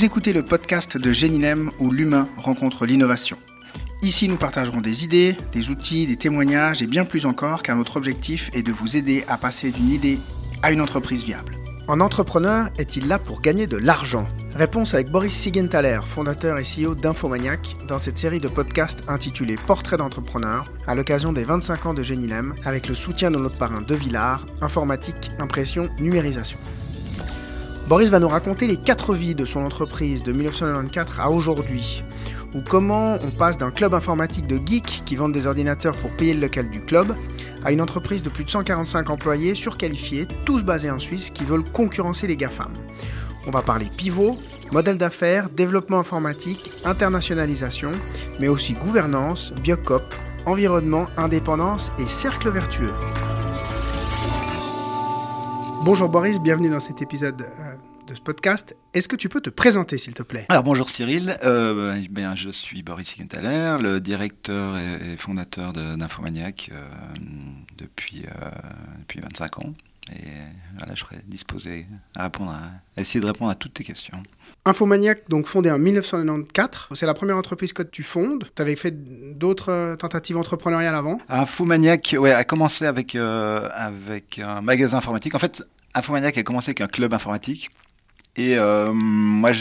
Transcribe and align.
Vous 0.00 0.06
écoutez 0.06 0.32
le 0.32 0.42
podcast 0.42 0.96
de 0.96 1.12
Génilem 1.12 1.70
où 1.78 1.90
l'humain 1.90 2.26
rencontre 2.38 2.86
l'innovation. 2.86 3.36
Ici, 4.00 4.28
nous 4.28 4.38
partagerons 4.38 4.80
des 4.80 5.04
idées, 5.04 5.36
des 5.52 5.68
outils, 5.68 6.06
des 6.06 6.16
témoignages 6.16 6.80
et 6.80 6.86
bien 6.86 7.04
plus 7.04 7.26
encore 7.26 7.62
car 7.62 7.76
notre 7.76 7.98
objectif 7.98 8.48
est 8.54 8.62
de 8.62 8.72
vous 8.72 8.96
aider 8.96 9.24
à 9.28 9.36
passer 9.36 9.70
d'une 9.70 9.90
idée 9.90 10.18
à 10.62 10.72
une 10.72 10.80
entreprise 10.80 11.22
viable. 11.22 11.54
Un 11.86 12.00
entrepreneur 12.00 12.70
est-il 12.78 13.08
là 13.08 13.18
pour 13.18 13.42
gagner 13.42 13.66
de 13.66 13.76
l'argent? 13.76 14.26
Réponse 14.54 14.94
avec 14.94 15.10
Boris 15.10 15.34
Sigenthaler, 15.34 16.00
fondateur 16.02 16.56
et 16.58 16.62
CEO 16.62 16.94
d'Infomaniac, 16.94 17.76
dans 17.86 17.98
cette 17.98 18.16
série 18.16 18.40
de 18.40 18.48
podcasts 18.48 19.04
intitulée 19.06 19.56
Portrait 19.56 19.98
d'entrepreneur, 19.98 20.72
à 20.86 20.94
l'occasion 20.94 21.34
des 21.34 21.44
25 21.44 21.84
ans 21.84 21.94
de 21.94 22.02
Génilem, 22.02 22.54
avec 22.64 22.88
le 22.88 22.94
soutien 22.94 23.30
de 23.30 23.36
notre 23.36 23.58
parrain 23.58 23.82
De 23.82 23.94
Villard, 23.94 24.46
informatique, 24.62 25.30
impression, 25.38 25.90
numérisation. 25.98 26.58
Boris 27.90 28.08
va 28.08 28.20
nous 28.20 28.28
raconter 28.28 28.68
les 28.68 28.76
quatre 28.76 29.14
vies 29.14 29.34
de 29.34 29.44
son 29.44 29.64
entreprise 29.64 30.22
de 30.22 30.30
1994 30.30 31.18
à 31.18 31.28
aujourd'hui, 31.28 32.04
ou 32.54 32.60
comment 32.60 33.18
on 33.20 33.32
passe 33.32 33.58
d'un 33.58 33.72
club 33.72 33.94
informatique 33.94 34.46
de 34.46 34.60
geeks 34.64 35.02
qui 35.04 35.16
vendent 35.16 35.32
des 35.32 35.48
ordinateurs 35.48 35.96
pour 35.96 36.12
payer 36.12 36.32
le 36.34 36.42
local 36.42 36.70
du 36.70 36.82
club 36.82 37.16
à 37.64 37.72
une 37.72 37.80
entreprise 37.80 38.22
de 38.22 38.28
plus 38.28 38.44
de 38.44 38.50
145 38.50 39.10
employés 39.10 39.56
surqualifiés, 39.56 40.28
tous 40.46 40.62
basés 40.62 40.88
en 40.88 41.00
Suisse, 41.00 41.30
qui 41.30 41.42
veulent 41.42 41.64
concurrencer 41.64 42.28
les 42.28 42.36
GAFAM. 42.36 42.70
On 43.48 43.50
va 43.50 43.60
parler 43.60 43.86
pivot, 43.96 44.36
modèle 44.70 44.96
d'affaires, 44.96 45.50
développement 45.50 45.98
informatique, 45.98 46.70
internationalisation, 46.84 47.90
mais 48.38 48.46
aussi 48.46 48.74
gouvernance, 48.74 49.52
biocop, 49.64 50.14
environnement, 50.46 51.08
indépendance 51.16 51.90
et 51.98 52.08
cercle 52.08 52.50
vertueux. 52.50 52.92
Bonjour 55.82 56.10
Boris, 56.10 56.38
bienvenue 56.38 56.68
dans 56.68 56.78
cet 56.78 57.00
épisode 57.00 57.40
euh, 57.40 57.74
de 58.06 58.14
ce 58.14 58.20
podcast. 58.20 58.76
Est-ce 58.92 59.08
que 59.08 59.16
tu 59.16 59.30
peux 59.30 59.40
te 59.40 59.48
présenter, 59.48 59.96
s'il 59.96 60.12
te 60.12 60.22
plaît? 60.22 60.44
Alors 60.50 60.62
bonjour 60.62 60.90
Cyril, 60.90 61.38
bien, 62.10 62.36
je 62.36 62.50
suis 62.50 62.82
Boris 62.82 63.08
Sigenthaler, 63.08 63.78
le 63.80 63.98
directeur 63.98 64.76
et, 64.76 65.16
fondateur 65.16 65.72
d'Infomaniac 65.72 66.70
euh, 66.70 66.86
depuis, 67.78 68.26
depuis 68.98 69.20
25 69.20 69.60
ans. 69.60 69.72
Et 70.12 70.28
voilà, 70.76 70.94
je 70.94 71.00
serai 71.00 71.16
disposé 71.26 71.86
à 72.14 72.24
répondre 72.24 72.50
à, 72.50 73.00
essayer 73.00 73.20
de 73.20 73.26
répondre 73.26 73.50
à 73.50 73.54
toutes 73.54 73.72
tes 73.74 73.84
questions. 73.84 74.22
Infomaniac, 74.66 75.28
donc 75.28 75.46
fondé 75.46 75.70
en 75.70 75.78
1994, 75.78 76.88
c'est 76.92 77.06
la 77.06 77.14
première 77.14 77.38
entreprise 77.38 77.72
que 77.72 77.82
tu 77.82 78.02
fondes. 78.02 78.44
Tu 78.54 78.60
avais 78.60 78.76
fait 78.76 78.92
d'autres 79.38 79.72
euh, 79.72 79.96
tentatives 79.96 80.36
entrepreneuriales 80.36 80.94
avant? 80.94 81.18
Infomaniac, 81.30 82.14
ouais, 82.18 82.32
a 82.32 82.44
commencé 82.44 82.84
avec, 82.84 83.14
euh, 83.14 83.68
avec 83.72 84.38
un 84.38 84.60
magasin 84.60 84.98
informatique. 84.98 85.34
En 85.34 85.38
fait, 85.38 85.62
Infomaniac 85.94 86.36
a 86.36 86.42
commencé 86.42 86.70
avec 86.70 86.82
un 86.82 86.88
club 86.88 87.14
informatique. 87.14 87.70
Et 88.36 88.58
euh, 88.58 88.92
moi, 88.92 89.52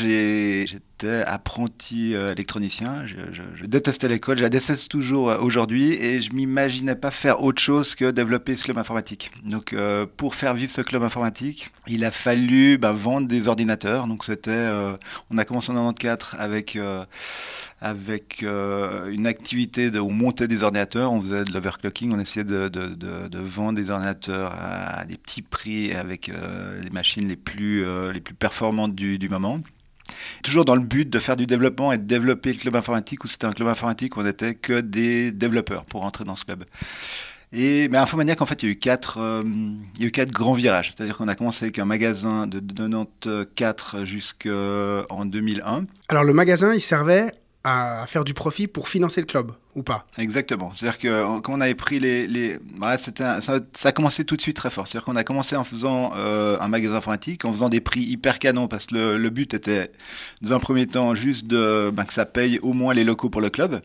j'étais 1.02 1.24
apprenti 1.26 2.16
euh, 2.16 2.32
électronicien. 2.32 3.06
Je, 3.06 3.66
détestais 3.66 4.08
l'école, 4.08 4.38
je 4.38 4.44
la 4.44 4.50
déteste 4.50 4.90
toujours 4.90 5.30
euh, 5.30 5.38
aujourd'hui. 5.40 5.94
Et 5.94 6.22
je 6.22 6.34
m'imaginais 6.34 6.96
pas 6.96 7.12
faire 7.12 7.44
autre 7.44 7.62
chose 7.62 7.96
que 7.96 8.12
développer 8.12 8.58
ce 8.58 8.66
club 8.66 8.78
informatique. 8.78 9.32
Donc, 9.44 9.76
pour 10.18 10.36
faire 10.36 10.54
vivre 10.54 10.72
ce 10.72 10.82
club 10.82 11.04
informatique, 11.04 11.72
il 11.88 12.06
a 12.06 12.12
fallu 12.12 12.78
ben, 12.78 12.92
vendre 12.92 13.28
des 13.28 13.48
ordinateurs. 13.48 14.08
Donc, 14.08 14.26
c'était, 14.26 14.70
on 15.30 15.38
a 15.38 15.46
commencé 15.46 15.72
en 15.72 15.94
94 15.94 16.40
avec 16.40 16.78
avec 17.82 18.44
euh, 18.44 19.10
une 19.10 19.26
activité 19.26 19.90
de, 19.90 20.00
où 20.00 20.08
on 20.08 20.14
montait 20.14 20.48
des 20.48 20.64
ordinateurs, 20.64 21.14
on 21.14 21.22
faisait 21.22 21.44
de 21.46 21.54
l'overclocking, 21.54 22.14
on 22.14 22.20
essayait 22.20 22.44
de, 22.44 23.40
vendre 23.40 23.80
des 23.80 23.90
ordinateurs 23.90 24.54
à, 24.60 25.06
des 25.06 25.18
petits 25.18 25.42
prix 25.42 25.94
avec 25.94 26.30
euh, 26.30 26.82
les 26.82 26.90
machines 26.90 27.28
les 27.28 27.38
plus, 27.38 27.86
euh, 27.86 28.12
les 28.12 28.20
plus 28.20 28.34
performantes 28.34 28.96
du, 28.96 29.30
moment. 29.30 29.62
Toujours 30.44 30.66
dans 30.66 30.76
le 30.76 30.82
but 30.82 31.10
de 31.10 31.20
faire 31.20 31.38
du 31.38 31.46
développement 31.46 31.92
et 31.92 31.98
de 31.98 32.04
développer 32.04 32.54
le 32.54 32.60
club 32.60 32.76
informatique, 32.76 33.24
où 33.24 33.28
c'était 33.28 33.46
un 33.46 33.52
club 33.52 33.68
informatique 33.68 34.18
où 34.18 34.22
on 34.22 34.24
n'était 34.24 34.56
que 34.56 34.82
des 34.82 35.32
développeurs 35.32 35.86
pour 35.86 36.04
entrer 36.04 36.24
dans 36.24 36.36
ce 36.36 36.46
club. 36.46 36.66
Et, 37.52 37.90
mais 37.90 37.98
Infomaniac, 37.98 38.42
en 38.42 38.46
fait, 38.46 38.62
il 38.62 38.66
y 38.68 38.70
a 38.70 38.72
eu 38.74 38.76
quatre, 38.78 39.18
il 39.96 40.02
y 40.02 40.06
a 40.06 40.08
eu 40.08 40.12
quatre 40.12 40.32
grands 40.32 40.54
virages. 40.54 40.92
C'est-à-dire 40.96 41.18
qu'on 41.18 41.28
a 41.28 41.36
commencé 41.36 41.66
avec 41.66 41.80
un 41.80 41.86
magasin 41.86 42.46
de 42.46 42.60
94 42.60 44.06
jusqu'en 44.06 45.26
2001. 45.26 45.86
Alors, 46.10 46.24
le 46.24 46.34
magasin, 46.34 46.74
il 46.74 46.82
servait 46.82 47.32
à 47.64 48.06
faire 48.08 48.24
du 48.24 48.34
profit 48.34 48.68
pour 48.68 48.88
financer 48.88 49.20
le 49.20 49.26
club 49.26 49.52
ou 49.76 49.84
pas 49.84 50.08
Exactement. 50.18 50.72
C'est-à-dire 50.74 50.98
que 50.98 51.40
quand 51.42 51.54
on 51.54 51.62
avait 51.62 51.76
pris 51.76 52.00
les, 52.00 52.26
les... 52.26 52.58
Bah, 52.78 52.98
ça, 52.98 53.12
ça, 53.42 53.60
a 53.84 53.92
commencé 53.92 54.24
tout 54.24 54.38
de 54.38 54.42
suite 54.42 54.56
très 54.56 54.70
fort. 54.70 54.88
C'est-à-dire 54.88 55.06
qu'on 55.06 55.18
a 55.18 55.24
commencé 55.24 55.56
en 55.56 55.64
faisant 55.64 56.14
euh, 56.16 56.58
un 56.62 56.68
magasin 56.70 56.96
informatique, 56.96 57.44
en 57.44 57.52
faisant 57.52 57.70
des 57.70 57.82
prix 57.82 58.02
hyper 58.02 58.40
canons 58.40 58.68
parce 58.68 58.86
que 58.86 58.96
le, 58.96 59.18
le 59.18 59.30
but 59.30 59.54
était 59.54 59.92
dans 60.42 60.54
un 60.54 60.60
premier 60.60 60.88
temps 60.88 61.16
juste 61.16 61.48
de 61.48 61.92
ben, 61.94 62.06
que 62.06 62.14
ça 62.14 62.26
paye 62.26 62.60
au 62.60 62.74
moins 62.74 62.94
les 62.94 63.04
locaux 63.04 63.30
pour 63.30 63.42
le 63.42 63.50
club. 63.50 63.82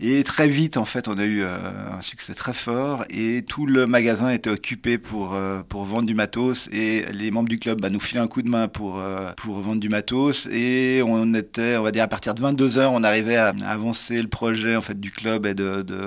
Et 0.00 0.22
très 0.22 0.46
vite, 0.46 0.76
en 0.76 0.84
fait, 0.84 1.08
on 1.08 1.18
a 1.18 1.24
eu 1.24 1.42
euh, 1.42 1.58
un 1.92 2.00
succès 2.02 2.32
très 2.32 2.52
fort 2.52 3.04
et 3.10 3.42
tout 3.42 3.66
le 3.66 3.84
magasin 3.88 4.30
était 4.30 4.48
occupé 4.48 4.96
pour, 4.96 5.34
euh, 5.34 5.62
pour 5.68 5.84
vendre 5.86 6.06
du 6.06 6.14
matos 6.14 6.68
et 6.72 7.04
les 7.12 7.32
membres 7.32 7.48
du 7.48 7.58
club 7.58 7.80
bah, 7.80 7.90
nous 7.90 7.98
filaient 7.98 8.20
un 8.20 8.28
coup 8.28 8.42
de 8.42 8.48
main 8.48 8.68
pour, 8.68 9.00
euh, 9.00 9.32
pour 9.36 9.58
vendre 9.60 9.80
du 9.80 9.88
matos 9.88 10.46
et 10.52 11.02
on 11.04 11.34
était, 11.34 11.76
on 11.76 11.82
va 11.82 11.90
dire, 11.90 12.04
à 12.04 12.08
partir 12.08 12.34
de 12.34 12.40
22 12.40 12.78
heures, 12.78 12.92
on 12.92 13.02
arrivait 13.02 13.34
à, 13.34 13.52
avancer 13.66 14.22
le 14.22 14.28
projet 14.28 14.76
en 14.76 14.82
fait 14.82 15.00
du 15.00 15.10
club 15.10 15.46
et 15.46 15.54
de, 15.54 15.82
de 15.82 15.98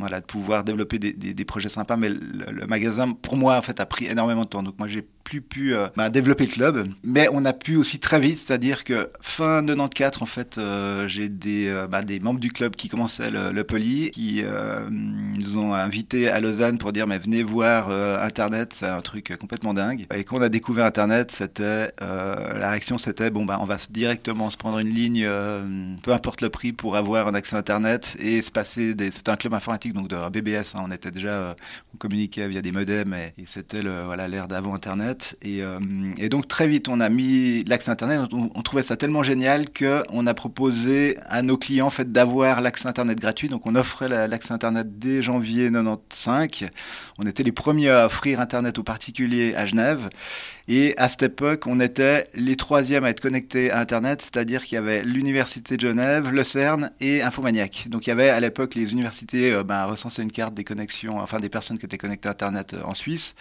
voilà, 0.00 0.20
de 0.20 0.26
pouvoir 0.26 0.64
développer 0.64 0.98
des, 0.98 1.12
des, 1.12 1.32
des 1.32 1.44
projets 1.44 1.68
sympas. 1.68 1.96
Mais 1.96 2.08
le, 2.08 2.18
le, 2.50 2.66
magasin, 2.66 3.12
pour 3.12 3.36
moi, 3.36 3.56
en 3.56 3.62
fait, 3.62 3.78
a 3.78 3.86
pris 3.86 4.06
énormément 4.06 4.42
de 4.42 4.48
temps. 4.48 4.64
Donc 4.64 4.78
moi, 4.78 4.88
j'ai 4.88 5.06
plus 5.24 5.40
pu 5.40 5.74
euh, 5.74 5.88
bah, 5.96 6.10
développer 6.10 6.46
le 6.46 6.50
club. 6.50 6.88
Mais 7.04 7.28
on 7.32 7.44
a 7.44 7.52
pu 7.52 7.76
aussi 7.76 7.98
très 7.98 8.20
vite, 8.20 8.38
c'est-à-dire 8.38 8.84
que 8.84 9.10
fin 9.20 9.64
94, 9.64 10.22
en 10.22 10.26
fait, 10.26 10.58
euh, 10.58 11.06
j'ai 11.08 11.28
des, 11.28 11.68
euh, 11.68 11.86
bah, 11.86 12.02
des 12.02 12.20
membres 12.20 12.40
du 12.40 12.50
club 12.50 12.76
qui 12.76 12.88
commençaient 12.88 13.30
le, 13.30 13.52
le 13.52 13.64
poli, 13.64 14.10
qui 14.10 14.42
nous 14.90 15.58
ont 15.58 15.74
invités 15.74 16.28
à 16.28 16.40
Lausanne 16.40 16.78
pour 16.78 16.92
dire 16.92 17.06
mais 17.06 17.18
venez 17.18 17.42
voir 17.42 17.90
Internet, 18.22 18.72
c'est 18.72 18.86
un 18.86 19.00
truc 19.00 19.36
complètement 19.38 19.74
dingue. 19.74 20.06
Et 20.14 20.24
quand 20.24 20.38
on 20.38 20.42
a 20.42 20.48
découvert 20.48 20.86
Internet, 20.86 21.30
c'était 21.30 21.92
la 22.00 22.70
réaction, 22.70 22.98
c'était 22.98 23.30
bon 23.30 23.44
bah 23.44 23.58
on 23.60 23.66
va 23.66 23.76
directement 23.90 24.50
se 24.50 24.56
prendre 24.56 24.78
une 24.78 24.88
ligne, 24.88 25.28
peu 26.02 26.12
importe 26.12 26.40
le 26.40 26.48
prix, 26.48 26.72
pour 26.72 26.96
avoir 26.96 27.28
un 27.28 27.34
accès 27.34 27.56
à 27.56 27.58
Internet 27.58 28.16
et 28.20 28.42
se 28.42 28.50
passer 28.50 28.94
des. 28.94 29.10
C'était 29.10 29.30
un 29.30 29.36
club 29.36 29.54
informatique 29.54 29.92
donc 29.92 30.08
de 30.08 30.16
BBS. 30.30 30.74
Hein, 30.74 30.82
on 30.84 30.90
était 30.90 31.10
déjà, 31.10 31.54
on 31.94 31.98
communiquait 31.98 32.48
via 32.48 32.62
des 32.62 32.72
modems 32.72 33.14
et, 33.14 33.34
et 33.40 33.44
c'était 33.46 33.82
le 33.82 34.04
voilà 34.04 34.28
l'ère 34.28 34.48
d'avant 34.48 34.74
Internet. 34.74 35.09
Euh, 35.44 35.78
et, 36.18 36.28
donc 36.28 36.48
très 36.48 36.68
vite, 36.68 36.88
on 36.88 37.00
a 37.00 37.08
mis 37.08 37.64
l'accès 37.64 37.90
Internet. 37.90 38.30
On, 38.32 38.62
trouvait 38.62 38.82
ça 38.82 38.96
tellement 38.96 39.22
génial 39.22 39.66
qu'on 39.70 40.26
a 40.26 40.34
proposé 40.34 41.16
à 41.26 41.42
nos 41.42 41.56
clients 41.56 41.86
en 41.86 41.90
fait, 41.90 42.12
d'avoir 42.12 42.60
l'accès 42.60 42.88
Internet 42.88 43.18
gratuit. 43.20 43.48
Donc 43.48 43.66
on 43.66 43.74
offrait 43.74 44.08
l'accès 44.28 44.52
Internet 44.52 44.98
dès 44.98 45.22
janvier 45.22 45.70
95. 45.70 46.70
On 47.18 47.26
était 47.26 47.42
les 47.42 47.52
premiers 47.52 47.90
à 47.90 48.06
offrir 48.06 48.40
Internet 48.40 48.78
aux 48.78 48.82
particuliers 48.82 49.54
à 49.56 49.66
Genève. 49.66 50.08
Et 50.72 50.94
à 50.98 51.08
cette 51.08 51.22
époque, 51.22 51.66
on 51.66 51.80
était 51.80 52.28
les 52.34 52.54
troisièmes 52.54 53.04
à 53.04 53.10
être 53.10 53.20
connectés 53.20 53.72
à 53.72 53.80
Internet, 53.80 54.22
c'est-à-dire 54.22 54.64
qu'il 54.64 54.76
y 54.76 54.78
avait 54.78 55.02
l'Université 55.02 55.76
de 55.76 55.80
Genève, 55.80 56.30
le 56.30 56.44
CERN 56.44 56.92
et 57.00 57.22
Infomaniac. 57.22 57.86
Donc 57.88 58.06
il 58.06 58.10
y 58.10 58.12
avait 58.12 58.28
à 58.28 58.38
l'époque 58.38 58.76
les 58.76 58.92
universités 58.92 59.52
euh, 59.52 59.64
ben, 59.64 59.84
recensaient 59.86 60.22
une 60.22 60.30
carte 60.30 60.54
des 60.54 60.62
connexions, 60.62 61.18
enfin 61.18 61.40
des 61.40 61.48
personnes 61.48 61.76
qui 61.76 61.86
étaient 61.86 61.98
connectées 61.98 62.28
à 62.28 62.30
Internet 62.30 62.74
euh, 62.74 62.82
en 62.84 62.94
Suisse. 62.94 63.34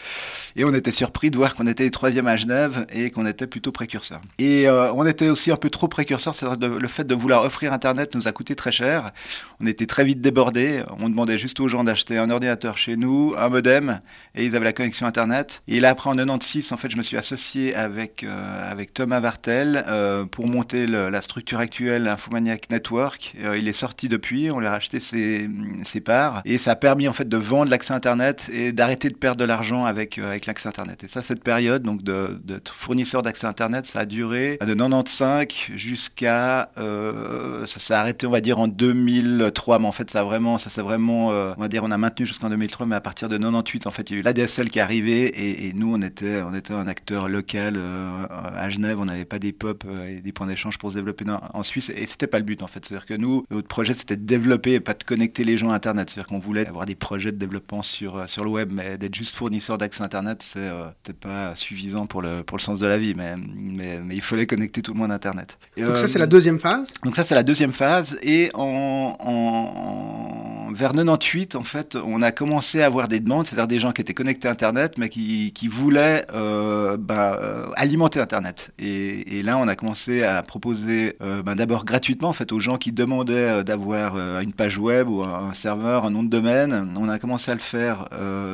Et 0.55 0.65
on 0.65 0.73
était 0.73 0.91
surpris 0.91 1.29
de 1.29 1.37
voir 1.37 1.55
qu'on 1.59 1.67
était 1.67 1.83
les 1.83 1.91
troisièmes 1.91 2.27
à 2.27 2.37
Genève 2.37 2.85
et 2.93 3.11
qu'on 3.11 3.25
était 3.25 3.45
plutôt 3.45 3.73
précurseurs. 3.73 4.21
Et 4.37 4.69
euh, 4.69 4.93
on 4.93 5.05
était 5.05 5.27
aussi 5.27 5.51
un 5.51 5.57
peu 5.57 5.69
trop 5.69 5.89
précurseurs, 5.89 6.33
c'est-à-dire 6.33 6.69
le 6.69 6.87
fait 6.87 7.03
de 7.03 7.13
vouloir 7.13 7.43
offrir 7.43 7.73
Internet 7.73 8.15
nous 8.15 8.29
a 8.29 8.31
coûté 8.31 8.55
très 8.55 8.71
cher. 8.71 9.11
On 9.59 9.67
était 9.67 9.85
très 9.85 10.05
vite 10.05 10.21
débordés. 10.21 10.83
On 10.99 11.09
demandait 11.09 11.37
juste 11.37 11.59
aux 11.59 11.67
gens 11.67 11.83
d'acheter 11.83 12.17
un 12.17 12.29
ordinateur 12.29 12.77
chez 12.77 12.95
nous, 12.95 13.33
un 13.37 13.49
modem, 13.49 13.99
et 14.35 14.45
ils 14.45 14.55
avaient 14.55 14.63
la 14.63 14.73
connexion 14.73 15.05
Internet. 15.05 15.61
Et 15.67 15.81
là, 15.81 15.89
après 15.89 16.09
en 16.09 16.15
96, 16.15 16.71
en 16.71 16.77
fait, 16.77 16.89
je 16.89 16.95
me 16.95 17.03
suis 17.03 17.17
associé 17.17 17.75
avec, 17.75 18.23
euh, 18.23 18.71
avec 18.71 18.93
Thomas 18.93 19.19
Vartel 19.19 19.83
euh, 19.89 20.23
pour 20.23 20.47
monter 20.47 20.87
la 20.87 21.21
structure 21.21 21.59
actuelle 21.59 22.07
Infomaniac 22.07 22.69
Network. 22.69 23.35
Il 23.57 23.67
est 23.67 23.73
sorti 23.73 24.07
depuis, 24.07 24.49
on 24.49 24.59
lui 24.59 24.67
a 24.67 24.71
racheté 24.71 25.01
ses, 25.01 25.49
ses, 25.83 25.99
parts 25.99 26.41
et 26.45 26.57
ça 26.57 26.71
a 26.71 26.75
permis 26.77 27.09
en 27.09 27.13
fait 27.13 27.27
de 27.27 27.35
vendre 27.35 27.69
l'accès 27.69 27.93
Internet 27.93 28.49
et 28.53 28.71
d'arrêter 28.71 29.09
de 29.09 29.15
perdre 29.15 29.37
de 29.37 29.43
l'argent 29.43 29.83
avec, 29.83 30.17
avec 30.17 30.45
l'accès 30.45 30.69
Internet. 30.69 31.03
Et 31.03 31.09
ça, 31.09 31.21
cette 31.21 31.43
période 31.49 31.83
donc 31.83 32.03
de, 32.03 32.39
fournisseur 32.71 33.21
d'accès 33.21 33.47
Internet, 33.47 33.85
ça 33.85 33.99
a 33.99 34.05
duré 34.05 34.57
de 34.61 34.73
95 34.73 35.47
jusqu'à... 35.75 36.71
Euh, 36.77 37.65
ça 37.65 37.79
s'est 37.79 37.93
arrêté, 37.93 38.27
on 38.27 38.31
va 38.31 38.41
dire, 38.41 38.59
en 38.59 38.67
2003, 38.67 39.79
mais 39.79 39.87
en 39.87 39.91
fait, 39.91 40.09
ça 40.09 40.23
vraiment, 40.23 40.57
ça 40.57 40.69
s'est 40.69 40.81
vraiment, 40.81 41.27
on 41.29 41.61
va 41.61 41.67
dire, 41.67 41.83
on 41.83 41.91
a 41.91 41.97
maintenu 41.97 42.25
jusqu'en 42.25 42.49
2003, 42.49 42.85
mais 42.85 42.95
à 42.95 43.01
partir 43.01 43.29
de 43.29 43.37
98, 43.37 43.87
en 43.87 43.91
fait, 43.91 44.09
il 44.09 44.13
y 44.13 44.15
a 44.17 44.19
eu 44.19 44.23
l'ADSL 44.23 44.69
qui 44.69 44.79
est 44.79 44.81
arrivé 44.81 45.19
et, 45.67 45.73
nous, 45.73 45.93
on 45.93 46.01
était, 46.01 46.41
on 46.41 46.53
était 46.53 46.73
un 46.73 46.87
acteur 46.87 47.29
local 47.29 47.75
euh, 47.77 48.25
à 48.29 48.69
Genève. 48.69 48.99
On 48.99 49.05
n'avait 49.05 49.25
pas 49.25 49.39
des 49.39 49.53
pop 49.53 49.83
euh, 49.87 50.17
et 50.17 50.21
des 50.21 50.31
points 50.31 50.47
d'échange 50.47 50.77
pour 50.77 50.91
se 50.91 50.97
développer 50.97 51.25
en 51.53 51.63
Suisse. 51.63 51.91
Et 51.95 52.05
c'était 52.05 52.27
pas 52.27 52.39
le 52.39 52.45
but 52.45 52.61
en 52.61 52.67
fait. 52.67 52.85
C'est-à-dire 52.85 53.05
que 53.05 53.13
nous, 53.13 53.45
notre 53.49 53.67
projet 53.67 53.93
c'était 53.93 54.17
de 54.17 54.25
développer 54.25 54.73
et 54.73 54.79
pas 54.79 54.93
de 54.93 55.03
connecter 55.03 55.43
les 55.43 55.57
gens 55.57 55.69
à 55.69 55.75
Internet. 55.75 56.09
C'est-à-dire 56.09 56.27
qu'on 56.27 56.39
voulait 56.39 56.67
avoir 56.67 56.85
des 56.85 56.95
projets 56.95 57.31
de 57.31 57.37
développement 57.37 57.81
sur, 57.81 58.17
euh, 58.17 58.27
sur 58.27 58.43
le 58.43 58.49
web, 58.49 58.71
mais 58.71 58.97
d'être 58.97 59.15
juste 59.15 59.35
fournisseur 59.35 59.77
d'accès 59.77 60.03
Internet, 60.03 60.43
c'est 60.43 61.19
pas, 61.19 61.38
pas 61.39 61.55
suffisant 61.55 62.05
pour 62.05 62.21
le, 62.21 62.43
pour 62.43 62.57
le 62.57 62.61
sens 62.61 62.79
de 62.79 62.87
la 62.87 62.97
vie, 62.97 63.13
mais, 63.15 63.35
mais, 63.37 63.99
mais 64.03 64.15
il 64.15 64.21
fallait 64.21 64.45
connecter 64.45 64.81
tout 64.81 64.93
le 64.93 64.99
monde 64.99 65.11
à 65.11 65.15
Internet. 65.15 65.57
donc 65.77 65.97
ça, 65.97 66.07
c'est 66.07 66.19
la 66.19 66.27
deuxième 66.27 66.59
phase 66.59 66.93
Donc 67.03 67.15
ça, 67.15 67.23
c'est 67.23 67.35
la 67.35 67.43
deuxième 67.43 67.73
phase. 67.73 68.17
Et 68.21 68.49
en, 68.53 69.15
en, 69.19 70.38
vers 70.73 70.91
98, 70.91 71.55
en 71.55 71.63
fait, 71.63 71.95
on 71.95 72.21
a 72.21 72.31
commencé 72.31 72.81
à 72.81 72.85
avoir 72.85 73.07
des 73.07 73.19
demandes, 73.19 73.45
c'est-à-dire 73.45 73.67
des 73.67 73.79
gens 73.79 73.91
qui 73.91 74.01
étaient 74.01 74.13
connectés 74.13 74.47
à 74.47 74.51
Internet, 74.51 74.97
mais 74.97 75.09
qui, 75.09 75.67
voulaient 75.69 76.25
euh, 76.33 76.97
bah, 76.97 77.39
alimenter 77.75 78.19
Internet. 78.19 78.71
Et, 78.79 79.41
là, 79.43 79.57
on 79.57 79.67
a 79.67 79.75
commencé 79.75 80.23
à 80.23 80.41
proposer 80.43 81.15
bah, 81.19 81.55
d'abord 81.55 81.85
gratuitement, 81.85 82.29
en 82.29 82.33
fait, 82.33 82.51
aux 82.51 82.59
gens 82.59 82.77
qui 82.77 82.91
demandaient 82.91 83.63
d'avoir 83.63 84.17
une 84.39 84.53
page 84.53 84.77
web 84.77 85.07
ou 85.09 85.23
un, 85.23 85.53
serveur, 85.53 86.05
un 86.05 86.11
nom 86.11 86.23
de 86.23 86.29
domaine. 86.29 86.93
On 86.97 87.09
a 87.09 87.19
commencé 87.19 87.51
à 87.51 87.53
le 87.53 87.59
faire 87.59 88.09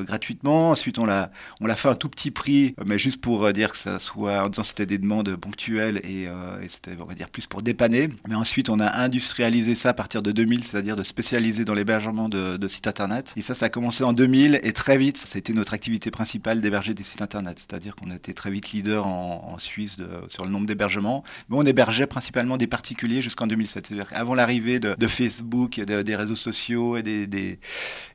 gratuitement. 0.06 0.72
Ensuite, 0.72 1.00
on 1.00 1.06
l'a, 1.06 1.30
fait 1.76 1.90
un 1.90 1.96
tout 1.96 2.10
petit 2.10 2.32
prix, 2.32 2.76
mais 2.86 2.98
juste 2.98 3.22
pour 3.22 3.52
dire 3.54 3.72
que 3.72 3.78
ça 3.78 4.00
soit, 4.00 4.44
en 4.44 4.50
disant 4.50 4.64
c'était 4.64 4.86
des 4.86 4.98
demandes 4.98 5.36
ponctuelles 5.36 6.02
et, 6.04 6.24
et 6.24 6.68
c'était, 6.68 6.92
on 7.00 7.06
va 7.06 7.16
dire, 7.16 7.30
plus 7.30 7.48
pour 7.48 7.62
dépanner. 7.62 8.10
Mais 8.28 8.36
ensuite, 8.36 8.70
on 8.70 8.80
a 8.80 8.98
industrialisé 8.98 9.76
ça 9.76 9.90
à 9.90 9.94
partir 9.94 10.22
de 10.22 10.32
2000, 10.32 10.64
c'est-à-dire 10.64 10.96
de 10.96 11.04
spécialiser 11.04 11.66
dans 11.66 11.74
l'hébergement 11.74 12.05
de, 12.14 12.68
sites 12.68 12.88
internet. 12.88 13.34
Et 13.38 13.42
ça, 13.42 13.54
ça 13.54 13.68
a 13.68 13.70
commencé 13.70 14.04
en 14.04 14.14
2000 14.14 14.60
et 14.64 14.74
très 14.74 14.98
vite, 14.98 15.18
ça 15.18 15.36
a 15.36 15.38
été 15.38 15.54
notre 15.54 15.74
activité 15.74 16.12
principale 16.12 16.62
d'héberger 16.62 16.94
des 16.94 17.04
sites 17.04 17.22
internet. 17.22 17.60
C'est-à-dire 17.60 17.96
qu'on 17.96 18.12
était 18.12 18.34
très 18.34 18.52
vite 18.52 18.72
leader 18.72 19.08
en, 19.08 19.56
Suisse 19.58 19.98
sur 20.28 20.44
le 20.44 20.52
nombre 20.52 20.66
d'hébergements. 20.66 21.24
Mais 21.50 21.56
on 21.58 21.64
hébergeait 21.64 22.08
principalement 22.08 22.58
des 22.58 22.68
particuliers 22.68 23.22
jusqu'en 23.22 23.48
2007. 23.48 23.88
C'est-à-dire 23.88 24.10
qu'avant 24.10 24.36
l'arrivée 24.36 24.80
de, 24.80 25.08
Facebook 25.08 25.80
et 25.80 25.86
de, 25.86 26.02
des 26.02 26.16
réseaux 26.16 26.36
sociaux 26.36 26.98
et 26.98 27.04
des, 27.04 27.60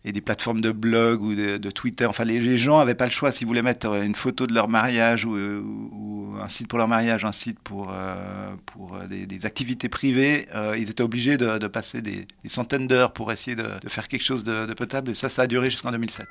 et 0.04 0.12
des 0.12 0.20
plateformes 0.20 0.60
de 0.60 0.70
blog 0.70 1.22
ou 1.22 1.34
de, 1.34 1.70
Twitter, 1.70 2.06
enfin, 2.06 2.24
les, 2.24 2.58
gens 2.58 2.78
n'avaient 2.78 2.94
pas 2.94 3.06
le 3.06 3.10
choix 3.10 3.32
s'ils 3.32 3.46
voulaient 3.46 3.62
mettre 3.62 3.86
une 4.02 4.14
photo 4.14 4.46
de 4.46 4.52
leur 4.52 4.68
mariage 4.68 5.24
ou, 5.24 5.36
ou, 5.36 6.36
un 6.42 6.48
site 6.48 6.68
pour 6.68 6.78
leur 6.78 6.88
mariage, 6.88 7.24
un 7.24 7.32
site 7.32 7.58
pour, 7.58 7.90
euh, 7.92 8.54
pour 8.66 8.98
des, 9.08 9.46
activités 9.46 9.88
privées, 9.88 10.48
euh, 10.54 10.76
ils 10.78 10.90
étaient 10.90 11.02
obligés 11.02 11.36
de, 11.36 11.66
passer 11.66 12.02
des 12.02 12.26
centaines 12.46 12.86
d'heures 12.86 13.12
pour 13.12 13.32
essayer 13.32 13.56
de, 13.56 13.64
de, 13.80 13.88
faire 13.88 14.08
quelque 14.08 14.22
chose 14.22 14.44
de, 14.44 14.72
potable. 14.74 15.10
Et 15.10 15.14
ça, 15.14 15.28
ça 15.28 15.42
a 15.42 15.46
duré 15.46 15.70
jusqu'en 15.70 15.90
2007. 15.90 16.26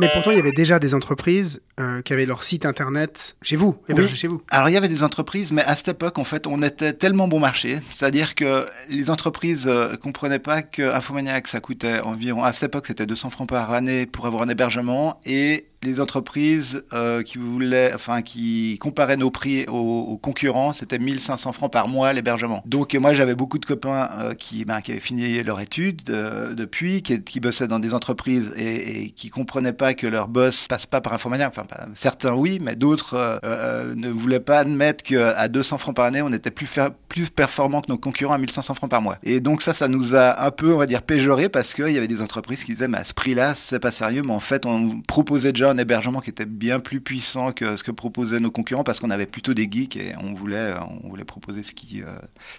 Mais 0.00 0.08
pourtant, 0.12 0.30
il 0.30 0.36
y 0.36 0.40
avait 0.40 0.52
déjà 0.52 0.78
des 0.78 0.94
entreprises 0.94 1.60
euh, 1.78 2.02
qui 2.02 2.12
avaient 2.12 2.26
leur 2.26 2.42
site 2.42 2.66
internet 2.66 3.36
chez 3.42 3.56
vous, 3.56 3.76
hébergé 3.88 4.12
oui. 4.12 4.16
chez 4.16 4.28
vous. 4.28 4.42
Alors, 4.50 4.68
il 4.68 4.72
y 4.72 4.76
avait 4.76 4.88
des 4.88 5.02
entreprises, 5.02 5.52
mais 5.52 5.62
à 5.62 5.76
cette 5.76 5.88
époque, 5.88 6.18
en 6.18 6.24
fait, 6.24 6.46
on 6.46 6.62
était 6.62 6.92
tellement 6.92 7.28
bon 7.28 7.40
marché. 7.40 7.80
C'est-à-dire 7.90 8.34
que 8.34 8.66
les 8.88 9.10
entreprises 9.10 9.66
euh, 9.68 9.96
comprenaient 9.96 10.38
pas 10.38 10.62
que 10.62 10.82
Infomaniac, 10.82 11.46
ça 11.46 11.60
coûtait 11.60 12.00
environ, 12.00 12.44
à 12.44 12.52
cette 12.52 12.64
époque, 12.64 12.86
c'était 12.86 13.06
200 13.06 13.30
francs 13.30 13.48
par 13.48 13.72
année 13.72 14.06
pour 14.06 14.26
avoir 14.26 14.42
un 14.42 14.48
hébergement 14.48 15.20
et 15.24 15.68
les 15.82 16.00
entreprises 16.00 16.84
euh, 16.92 17.22
qui 17.22 17.38
voulaient, 17.38 17.92
enfin, 17.94 18.22
qui 18.22 18.78
comparaient 18.80 19.16
nos 19.16 19.30
prix 19.30 19.64
aux, 19.68 19.72
aux 19.72 20.18
concurrents, 20.18 20.72
c'était 20.72 20.98
1500 20.98 21.52
francs 21.52 21.72
par 21.72 21.88
mois 21.88 22.12
l'hébergement. 22.12 22.62
Donc, 22.66 22.94
moi, 22.94 23.14
j'avais 23.14 23.34
beaucoup 23.34 23.58
de 23.58 23.64
copains 23.64 24.08
euh, 24.18 24.34
qui, 24.34 24.64
ben, 24.64 24.80
qui 24.80 24.92
avaient 24.92 25.00
fini 25.00 25.42
leur 25.42 25.60
étude 25.60 26.02
euh, 26.10 26.54
depuis, 26.54 27.02
qui, 27.02 27.22
qui, 27.22 27.38
bossaient 27.40 27.68
dans 27.68 27.78
des 27.78 27.94
entreprises 27.94 28.52
et, 28.56 29.04
et, 29.04 29.10
qui 29.10 29.30
comprenaient 29.30 29.72
pas 29.72 29.94
que 29.94 30.06
leur 30.06 30.28
boss 30.28 30.66
passe 30.68 30.86
pas 30.86 31.00
par 31.00 31.12
Infomaniac. 31.12 31.52
Enfin, 31.56 31.66
certains 31.94 32.34
oui, 32.34 32.58
mais 32.60 32.76
d'autres 32.76 33.14
euh, 33.14 33.38
euh, 33.44 33.94
ne 33.94 34.08
voulaient 34.08 34.40
pas 34.40 34.60
admettre 34.60 35.02
qu'à 35.02 35.48
200 35.48 35.78
francs 35.78 35.96
par 35.96 36.04
année, 36.04 36.22
on 36.22 36.32
était 36.32 36.50
plus, 36.50 36.68
plus 37.08 37.30
performant 37.30 37.80
que 37.80 37.90
nos 37.90 37.98
concurrents 37.98 38.34
à 38.34 38.38
1500 38.38 38.74
francs 38.74 38.90
par 38.90 39.02
mois. 39.02 39.18
Et 39.22 39.40
donc, 39.40 39.62
ça, 39.62 39.72
ça 39.72 39.88
nous 39.88 40.14
a 40.14 40.44
un 40.44 40.50
peu, 40.50 40.72
on 40.72 40.78
va 40.78 40.86
dire, 40.86 41.02
péjoré 41.02 41.48
parce 41.48 41.74
qu'il 41.74 41.90
y 41.90 41.98
avait 41.98 42.08
des 42.08 42.22
entreprises 42.22 42.64
qui 42.64 42.72
disaient, 42.72 42.88
mais 42.88 42.98
à 42.98 43.04
ce 43.04 43.14
prix-là, 43.14 43.54
c'est 43.54 43.80
pas 43.80 43.92
sérieux, 43.92 44.22
mais 44.24 44.32
en 44.32 44.40
fait, 44.40 44.66
on 44.66 45.00
proposait 45.02 45.52
déjà 45.52 45.70
un 45.70 45.78
hébergement 45.78 46.20
qui 46.20 46.30
était 46.30 46.46
bien 46.46 46.80
plus 46.80 47.00
puissant 47.00 47.52
que 47.52 47.76
ce 47.76 47.82
que 47.82 47.90
proposaient 47.90 48.40
nos 48.40 48.50
concurrents 48.50 48.84
parce 48.84 49.00
qu'on 49.00 49.10
avait 49.10 49.26
plutôt 49.26 49.54
des 49.54 49.68
geeks 49.70 49.96
et 49.96 50.12
on 50.22 50.34
voulait, 50.34 50.72
voulait 51.04 51.24
proposer 51.24 51.62
ce 51.62 51.72
qui, 51.72 52.02
euh, 52.02 52.06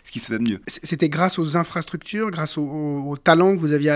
ce 0.03 0.11
qui 0.11 0.19
se 0.19 0.27
fait 0.27 0.39
mieux. 0.39 0.61
C'était 0.67 1.09
grâce 1.09 1.39
aux 1.39 1.57
infrastructures, 1.57 2.31
grâce 2.31 2.57
aux, 2.57 3.17
talents 3.23 3.55
que 3.55 3.59
vous 3.59 3.73
aviez 3.73 3.89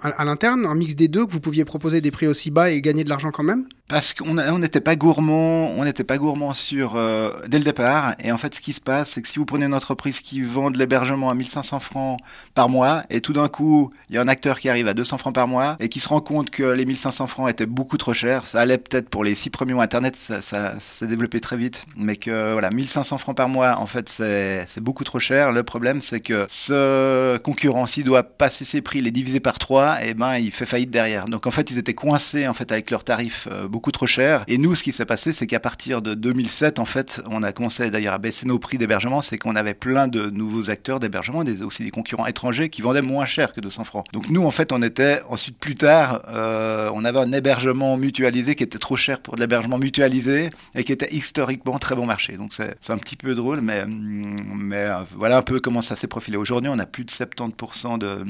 à 0.00 0.24
l'interne, 0.24 0.66
un 0.66 0.74
mix 0.74 0.94
des 0.94 1.08
deux, 1.08 1.26
que 1.26 1.32
vous 1.32 1.40
pouviez 1.40 1.64
proposer 1.64 2.00
des 2.00 2.10
prix 2.10 2.26
aussi 2.26 2.50
bas 2.50 2.70
et 2.70 2.80
gagner 2.80 3.04
de 3.04 3.08
l'argent 3.08 3.30
quand 3.30 3.42
même? 3.42 3.66
Parce 3.88 4.12
qu'on 4.12 4.58
n'était 4.58 4.82
pas 4.82 4.96
gourmand, 4.96 5.70
on 5.76 5.84
n'était 5.84 6.04
pas 6.04 6.18
gourmand 6.18 6.52
sur 6.52 6.96
euh, 6.96 7.30
dès 7.48 7.58
le 7.58 7.64
départ. 7.64 8.14
Et 8.22 8.30
en 8.30 8.36
fait, 8.36 8.54
ce 8.54 8.60
qui 8.60 8.74
se 8.74 8.82
passe, 8.82 9.10
c'est 9.10 9.22
que 9.22 9.28
si 9.28 9.38
vous 9.38 9.46
prenez 9.46 9.64
une 9.64 9.74
entreprise 9.74 10.20
qui 10.20 10.42
vend 10.42 10.70
de 10.70 10.76
l'hébergement 10.76 11.30
à 11.30 11.34
1500 11.34 11.80
francs 11.80 12.20
par 12.54 12.68
mois, 12.68 13.04
et 13.08 13.22
tout 13.22 13.32
d'un 13.32 13.48
coup, 13.48 13.90
il 14.10 14.16
y 14.16 14.18
a 14.18 14.20
un 14.20 14.28
acteur 14.28 14.60
qui 14.60 14.68
arrive 14.68 14.88
à 14.88 14.94
200 14.94 15.16
francs 15.16 15.34
par 15.34 15.48
mois 15.48 15.76
et 15.80 15.88
qui 15.88 16.00
se 16.00 16.08
rend 16.08 16.20
compte 16.20 16.50
que 16.50 16.64
les 16.64 16.84
1500 16.84 17.26
francs 17.28 17.48
étaient 17.48 17.64
beaucoup 17.64 17.96
trop 17.96 18.12
chers, 18.12 18.46
ça 18.46 18.60
allait 18.60 18.76
peut-être 18.76 19.08
pour 19.08 19.24
les 19.24 19.34
six 19.34 19.48
premiers 19.48 19.72
mois 19.72 19.84
Internet, 19.84 20.16
ça, 20.16 20.42
ça, 20.42 20.74
ça 20.74 20.94
s'est 20.94 21.06
développé 21.06 21.40
très 21.40 21.56
vite, 21.56 21.86
mais 21.96 22.16
que 22.16 22.52
voilà, 22.52 22.70
1500 22.70 23.16
francs 23.16 23.36
par 23.36 23.48
mois, 23.48 23.78
en 23.78 23.86
fait, 23.86 24.08
c'est 24.10 24.80
beaucoup 24.80 25.04
trop 25.04 25.18
cher. 25.18 25.50
Le 25.50 25.62
problème, 25.62 26.02
c'est 26.02 26.20
que 26.20 26.46
ce 26.50 27.38
concurrent, 27.38 27.86
s'il 27.86 28.04
doit 28.04 28.22
passer 28.22 28.66
ses 28.66 28.82
prix, 28.82 29.00
les 29.00 29.10
diviser 29.10 29.40
par 29.40 29.58
trois, 29.58 30.04
et 30.04 30.12
ben, 30.12 30.36
il 30.36 30.52
fait 30.52 30.66
faillite 30.66 30.90
derrière. 30.90 31.24
Donc 31.24 31.46
en 31.46 31.50
fait, 31.50 31.70
ils 31.70 31.78
étaient 31.78 31.94
coincés 31.94 32.46
en 32.46 32.54
fait 32.54 32.70
avec 32.70 32.90
leurs 32.90 33.04
tarifs 33.04 33.48
euh, 33.50 33.66
beaucoup 33.78 33.92
trop 33.92 34.08
cher. 34.08 34.42
Et 34.48 34.58
nous, 34.58 34.74
ce 34.74 34.82
qui 34.82 34.90
s'est 34.90 35.04
passé, 35.04 35.32
c'est 35.32 35.46
qu'à 35.46 35.60
partir 35.60 36.02
de 36.02 36.14
2007, 36.14 36.80
en 36.80 36.84
fait, 36.84 37.22
on 37.30 37.44
a 37.44 37.52
commencé 37.52 37.92
d'ailleurs 37.92 38.14
à 38.14 38.18
baisser 38.18 38.44
nos 38.44 38.58
prix 38.58 38.76
d'hébergement. 38.76 39.22
C'est 39.22 39.38
qu'on 39.38 39.54
avait 39.54 39.72
plein 39.72 40.08
de 40.08 40.30
nouveaux 40.30 40.68
acteurs 40.68 40.98
d'hébergement, 40.98 41.44
des, 41.44 41.62
aussi 41.62 41.84
des 41.84 41.92
concurrents 41.92 42.26
étrangers 42.26 42.70
qui 42.70 42.82
vendaient 42.82 43.02
moins 43.02 43.24
cher 43.24 43.52
que 43.52 43.60
200 43.60 43.84
francs. 43.84 44.04
Donc 44.12 44.30
nous, 44.30 44.44
en 44.44 44.50
fait, 44.50 44.72
on 44.72 44.82
était 44.82 45.20
ensuite 45.28 45.56
plus 45.58 45.76
tard, 45.76 46.22
euh, 46.28 46.90
on 46.92 47.04
avait 47.04 47.20
un 47.20 47.30
hébergement 47.30 47.96
mutualisé 47.96 48.56
qui 48.56 48.64
était 48.64 48.80
trop 48.80 48.96
cher 48.96 49.20
pour 49.20 49.36
de 49.36 49.42
l'hébergement 49.42 49.78
mutualisé 49.78 50.50
et 50.74 50.82
qui 50.82 50.90
était 50.90 51.14
historiquement 51.14 51.78
très 51.78 51.94
bon 51.94 52.04
marché. 52.04 52.36
Donc 52.36 52.54
c'est 52.54 52.90
un 52.90 52.98
petit 52.98 53.14
peu 53.14 53.36
drôle, 53.36 53.60
mais, 53.60 53.84
mais 53.86 54.86
euh, 54.86 55.04
voilà 55.14 55.36
un 55.36 55.42
peu 55.42 55.60
comment 55.60 55.82
ça 55.82 55.94
s'est 55.94 56.08
profilé. 56.08 56.36
Aujourd'hui, 56.36 56.68
on 56.68 56.80
a 56.80 56.86
plus 56.86 57.04
de 57.04 57.12
70% 57.12 57.96
de, 57.98 58.24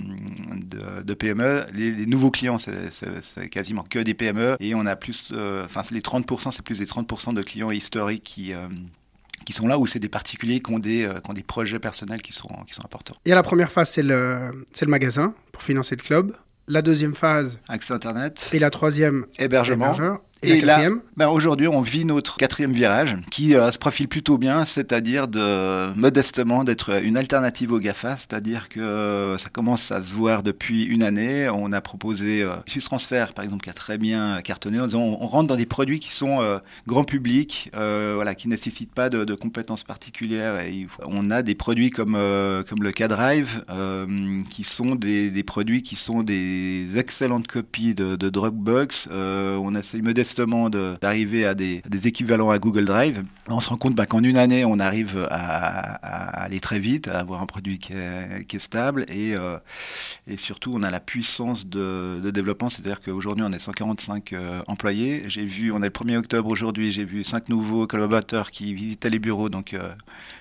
de, 1.05 1.15
PME. 1.15 1.65
Les, 1.73 1.91
les 1.91 2.07
nouveaux 2.07 2.31
clients, 2.31 2.59
c'est 2.59 3.49
quasiment 3.49 3.85
que 3.89 4.01
des 4.01 4.13
PME 4.13 4.59
et 4.61 4.75
on 4.75 4.85
a 4.85 4.97
plus 4.97 5.33
enfin 5.65 5.83
les 5.91 6.01
30%, 6.01 6.51
c'est 6.53 6.63
plus 6.63 6.79
des 6.79 6.87
30% 6.87 7.35
de 7.35 7.43
clients 7.43 7.71
historiques 7.71 8.25
qui, 8.25 8.53
euh, 8.53 8.69
qui 9.45 9.53
sont 9.53 9.67
là, 9.67 9.79
ou 9.79 9.87
c'est 9.87 9.99
des 9.99 10.09
particuliers 10.09 10.61
qui 10.61 10.73
ont 10.73 10.79
des, 10.79 11.05
euh, 11.05 11.21
qui 11.21 11.31
ont 11.31 11.35
des 11.35 11.43
projets 11.43 11.79
personnels 11.79 12.23
qui 12.23 12.33
sont, 12.33 12.49
qui 12.67 12.75
sont 12.75 12.85
importants? 12.85 13.17
Et 13.25 13.33
à 13.33 13.35
la 13.35 13.43
première 13.43 13.71
phase, 13.71 13.91
c'est 13.91 14.03
le, 14.03 14.51
le 14.81 14.87
magasin 14.87 15.35
pour 15.53 15.63
financer 15.63 15.97
le 15.97 16.03
club. 16.03 16.37
La 16.67 16.83
deuxième 16.83 17.15
phase, 17.15 17.61
accès 17.69 17.95
Internet. 17.95 18.51
Et 18.53 18.59
la 18.59 18.69
troisième, 18.69 19.25
hébergement. 19.39 19.87
hébergeur. 19.87 20.21
Et, 20.43 20.51
et 20.51 20.61
là, 20.61 20.89
ben 21.17 21.29
aujourd'hui, 21.29 21.67
on 21.67 21.81
vit 21.81 22.05
notre 22.05 22.37
quatrième 22.37 22.73
virage 22.73 23.17
qui 23.31 23.57
euh, 23.57 23.73
se 23.73 23.79
profile 23.79 24.07
plutôt 24.07 24.39
bien, 24.39 24.65
c'est-à-dire 24.65 25.27
de 25.27 25.93
modestement 25.99 26.63
d'être 26.63 27.03
une 27.03 27.17
alternative 27.17 27.73
au 27.73 27.81
GAFA, 27.81 28.17
c'est-à-dire 28.17 28.69
que 28.69 28.79
euh, 28.79 29.37
ça 29.37 29.49
commence 29.49 29.91
à 29.91 30.01
se 30.01 30.15
voir 30.15 30.45
depuis 30.45 30.85
une 30.85 31.03
année. 31.03 31.49
On 31.49 31.73
a 31.73 31.81
proposé 31.81 32.43
euh, 32.43 32.51
Swiss 32.67 32.85
Transfer, 32.85 33.27
par 33.35 33.45
exemple, 33.45 33.65
qui 33.65 33.71
a 33.71 33.73
très 33.73 33.99
bien 33.99 34.41
cartonné. 34.43 34.79
En 34.79 34.87
disant, 34.87 35.01
on, 35.01 35.25
on 35.25 35.27
rentre 35.27 35.49
dans 35.49 35.57
des 35.57 35.67
produits 35.67 35.99
qui 35.99 36.15
sont 36.15 36.41
euh, 36.41 36.59
grand 36.87 37.03
public, 37.03 37.73
euh, 37.75 38.13
voilà, 38.15 38.37
qui 38.37 38.47
nécessitent 38.47 38.95
pas 38.95 39.11
de, 39.11 39.25
de, 39.25 39.35
compétences 39.35 39.83
particulières. 39.83 40.61
Et 40.61 40.87
on 41.05 41.33
a 41.33 41.43
des 41.43 41.57
produits 41.57 41.91
comme 41.91 42.17
comme 42.69 42.83
le 42.83 42.93
K-Drive, 42.93 43.65
qui 44.51 44.65
sont 44.65 44.95
des, 44.95 45.31
des, 45.31 45.43
produits 45.43 45.83
qui 45.83 45.97
sont 45.97 46.23
des 46.23 46.97
excellentes 46.97 47.47
copies 47.47 47.95
de, 47.95 48.17
de 48.17 48.29
Dropbox. 48.29 49.09
on 49.11 49.75
essaye 49.75 50.03
modestement 50.03 50.28
d'arriver 51.01 51.47
à 51.47 51.55
des, 51.55 51.83
équivalents 52.07 52.51
à 52.51 52.59
Google 52.59 52.85
Drive. 52.85 53.23
On 53.49 53.61
se 53.61 53.69
rend 53.69 53.77
compte 53.77 53.95
bah, 53.95 54.07
qu'en 54.07 54.23
une 54.23 54.37
année, 54.37 54.65
on 54.65 54.79
arrive 54.79 55.27
à, 55.31 56.43
aller 56.43 56.61
très 56.61 56.79
vite, 56.79 57.09
à 57.09 57.19
avoir 57.19 57.43
un 57.43 57.47
produit 57.47 57.79
qui 57.79 57.93
est, 57.93 58.59
stable 58.59 59.05
et, 59.09 59.35
euh, 59.35 59.59
et, 60.27 60.37
surtout, 60.37 60.73
on 60.75 60.83
a 60.83 60.91
la 60.91 61.01
puissance 61.01 61.67
de, 61.67 62.31
développement. 62.31 62.71
C'est-à-dire 62.71 63.01
qu'aujourd'hui, 63.01 63.45
on 63.47 63.53
est 63.53 63.59
145 63.59 64.33
euh, 64.33 64.63
employés. 64.67 65.23
J'ai 65.29 65.45
vu, 65.45 65.73
on 65.73 65.83
est 65.83 65.87
le 65.87 65.91
1er 65.91 66.17
octobre 66.17 66.51
aujourd'hui, 66.51 66.93
j'ai 66.93 67.05
vu 67.05 67.25
5 67.25 67.49
nouveaux 67.49 67.87
collaborateurs 67.87 68.51
qui 68.51 68.75
visitaient 68.75 69.11
les 69.11 69.19
bureaux. 69.19 69.49
Donc, 69.49 69.75
euh, 69.75 69.93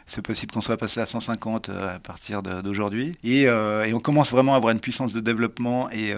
c'est 0.05 0.21
possible 0.21 0.51
qu'on 0.51 0.61
soit 0.61 0.77
passé 0.77 0.99
à 0.99 1.05
150 1.05 1.69
à 1.69 1.99
partir 1.99 2.41
d'aujourd'hui. 2.43 3.17
Et, 3.23 3.47
on 3.49 3.99
commence 3.99 4.31
vraiment 4.31 4.53
à 4.53 4.57
avoir 4.57 4.71
une 4.71 4.79
puissance 4.79 5.11
de 5.13 5.19
développement 5.19 5.89
et, 5.89 6.13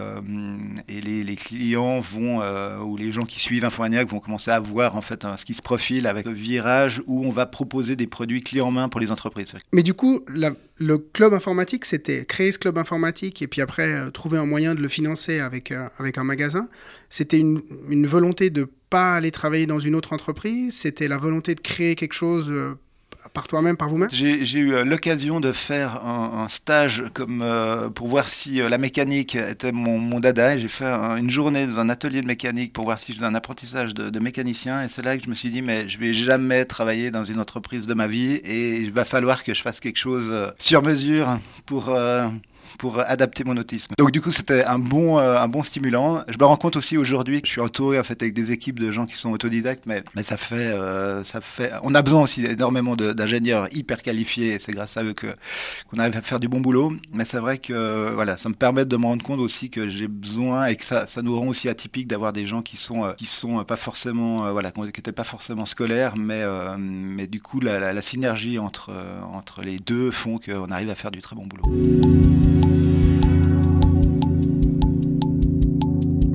les, 0.90 1.36
clients 1.36 2.00
vont, 2.00 2.42
ou 2.84 2.98
les 2.98 3.12
gens 3.12 3.26
qui 3.26 3.40
suivent 3.40 3.59
Infomaniac 3.64 4.10
vont 4.10 4.20
commencer 4.20 4.52
à 4.52 4.60
voir 4.60 4.96
en 4.96 5.02
fait 5.02 5.26
ce 5.38 5.46
qui 5.46 5.54
se 5.54 5.62
profile 5.62 6.08
avec 6.08 6.26
le 6.26 6.34
virage 6.34 7.02
où 7.08 7.26
on 7.26 7.32
va 7.32 7.46
proposer 7.46 7.96
des 7.96 8.08
produits 8.08 8.42
clés 8.42 8.62
en 8.62 8.72
main 8.72 8.90
pour 8.90 9.00
les 9.00 9.12
entreprises. 9.12 9.54
Mais 9.72 9.84
du 9.84 9.94
coup, 9.94 10.22
le 10.78 10.98
club 10.98 11.34
informatique, 11.34 11.86
c'était 11.86 12.26
créer 12.26 12.52
ce 12.52 12.60
club 12.60 12.78
informatique 12.78 13.42
et 13.42 13.48
puis 13.48 13.62
après 13.62 13.92
euh, 13.92 14.10
trouver 14.10 14.38
un 14.38 14.46
moyen 14.46 14.76
de 14.76 14.82
le 14.82 14.88
financer 14.88 15.40
avec, 15.40 15.72
euh, 15.72 15.88
avec 15.98 16.18
un 16.18 16.24
magasin. 16.24 16.68
C'était 17.10 17.40
une, 17.40 17.62
une, 17.90 18.06
volonté 18.06 18.50
de 18.50 18.70
pas 18.90 19.16
aller 19.16 19.32
travailler 19.32 19.66
dans 19.66 19.80
une 19.80 19.96
autre 19.96 20.14
entreprise. 20.14 20.78
C'était 20.78 21.08
la 21.08 21.18
volonté 21.18 21.56
de 21.56 21.62
créer 21.62 21.96
quelque 21.96 22.14
chose 22.14 22.50
euh, 22.50 22.76
par 23.34 23.48
toi-même, 23.48 23.78
par 23.78 23.90
vous-même 23.90 24.10
J'ai 24.12 24.60
eu 24.60 24.84
l'occasion 24.84 25.40
de 25.40 25.52
faire 25.52 26.06
un, 26.06 26.48
stage 26.50 27.04
comme, 27.14 27.46
pour 27.94 28.08
voir 28.08 28.28
si 28.28 28.58
la 28.58 28.78
mécanique 28.78 29.36
était 29.36 29.72
mon, 29.72 30.00
mon 30.00 30.20
dada. 30.20 30.58
J'ai 30.58 30.68
fait 30.68 30.86
une 30.86 31.30
journée 31.30 31.68
dans 31.68 31.80
un 31.80 31.90
atelier 31.90 32.22
de 32.22 32.28
mécanique 32.28 32.74
pour 32.74 32.86
voir 32.86 33.00
si 33.00 33.12
je 33.12 33.18
faisais 33.18 33.28
un 33.28 33.36
apprentissage 33.36 33.94
de, 33.94 34.20
mécanicien. 34.20 34.84
Et 34.84 34.90
c'est 34.90 35.04
là 35.04 35.18
que 35.18 35.24
je 35.24 35.30
me 35.30 35.36
suis 35.36 35.50
dit, 35.50 35.62
mais 35.62 35.88
je 35.88 35.98
vais 36.00 36.14
jamais 36.14 36.66
travailler 36.66 37.12
dans 37.12 37.24
une 37.24 37.40
entreprise 37.40 37.88
de 37.88 37.94
ma 37.94 38.08
vie 38.08 38.36
et 38.36 38.78
il 38.78 38.92
va 38.92 39.06
falloir 39.06 39.44
que 39.44 39.54
je 39.54 39.62
fasse 39.62 39.80
quelque 39.80 39.98
chose 39.98 40.54
sur 40.58 40.84
mesure 40.84 41.40
pour 41.66 41.96
pour 42.80 43.00
adapter 43.00 43.44
mon 43.44 43.58
autisme. 43.58 43.94
Donc 44.00 44.12
du 44.12 44.22
coup, 44.22 44.32
c'était 44.32 44.64
un 44.64 44.80
bon, 44.80 45.20
euh, 45.20 45.38
un 45.38 45.48
bon 45.48 45.62
stimulant. 45.62 46.24
Je 46.30 46.38
me 46.38 46.46
rends 46.46 46.58
compte 46.58 46.78
aussi 46.78 46.98
aujourd'hui, 46.98 47.42
je 47.44 47.50
suis 47.50 47.62
entouré 47.62 48.00
en 48.00 48.04
fait 48.04 48.20
avec 48.24 48.34
des 48.34 48.52
équipes 48.52 48.80
de 48.80 48.90
gens 48.90 49.06
qui 49.06 49.18
sont 49.18 49.32
autodidactes, 49.32 49.84
mais, 49.86 50.02
mais 50.16 50.24
ça 50.24 50.38
fait, 50.38 50.56
euh, 50.56 51.24
ça 51.26 51.42
fait, 51.42 51.74
on 51.84 51.94
a 51.94 52.02
besoin 52.02 52.22
aussi 52.22 52.46
énormément 52.46 52.96
d'ingénieurs 52.96 53.68
hyper 53.72 54.02
qualifiés. 54.02 54.58
C'est 54.60 54.72
grâce 54.72 54.96
à 54.98 55.04
eux 55.04 55.14
que 55.14 55.28
qu'on 55.92 56.00
arrive 56.00 56.16
à 56.16 56.22
faire 56.22 56.40
du 56.40 56.48
bon 56.48 56.62
boulot. 56.62 56.94
Mais 57.14 57.26
c'est 57.26 57.40
vrai 57.40 57.58
que 57.58 58.12
voilà, 58.16 58.38
ça 58.38 58.48
me 58.48 58.56
permet 58.56 58.86
de 58.86 58.98
me 58.98 59.06
rendre 59.06 59.24
compte 59.24 59.40
aussi 59.40 59.70
que 59.70 59.90
j'ai 59.90 60.08
besoin 60.08 60.68
et 60.68 60.78
que 60.78 60.86
ça, 60.86 61.06
ça 61.06 61.22
nous 61.22 61.38
rend 61.38 61.48
aussi 61.48 61.68
atypique 61.68 62.08
d'avoir 62.08 62.32
des 62.32 62.46
gens 62.46 62.62
qui 62.62 62.78
sont, 62.78 63.04
euh, 63.04 63.14
qui 63.14 63.26
sont 63.26 63.64
pas 63.66 63.76
forcément, 63.76 64.52
voilà, 64.54 64.72
qui 64.72 64.80
n'étaient 64.80 65.12
pas 65.12 65.26
forcément 65.26 65.66
scolaires, 65.66 66.16
mais, 66.16 66.44
mais 66.78 67.28
du 67.28 67.42
coup 67.42 67.60
la, 67.60 67.92
la 67.92 68.02
synergie 68.02 68.58
entre, 68.58 68.92
entre 69.34 69.62
les 69.64 69.80
deux 69.80 70.12
font 70.12 70.38
qu'on 70.38 70.72
arrive 70.72 70.90
à 70.90 70.96
faire 70.96 71.12
du 71.12 71.20
très 71.20 71.36
bon 71.36 71.46
boulot. 71.46 72.49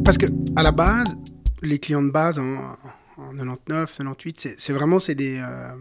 Parce 0.05 0.19
que 0.19 0.27
à 0.55 0.63
la 0.63 0.71
base, 0.71 1.17
les 1.63 1.79
clients 1.79 2.03
de 2.03 2.11
base 2.11 2.39
en, 2.39 2.77
99, 3.17 3.91
98, 3.97 4.55
c'est 4.59 4.73
vraiment 4.73 4.99
c'est 4.99 5.15
des 5.15 5.39
euh, 5.39 5.73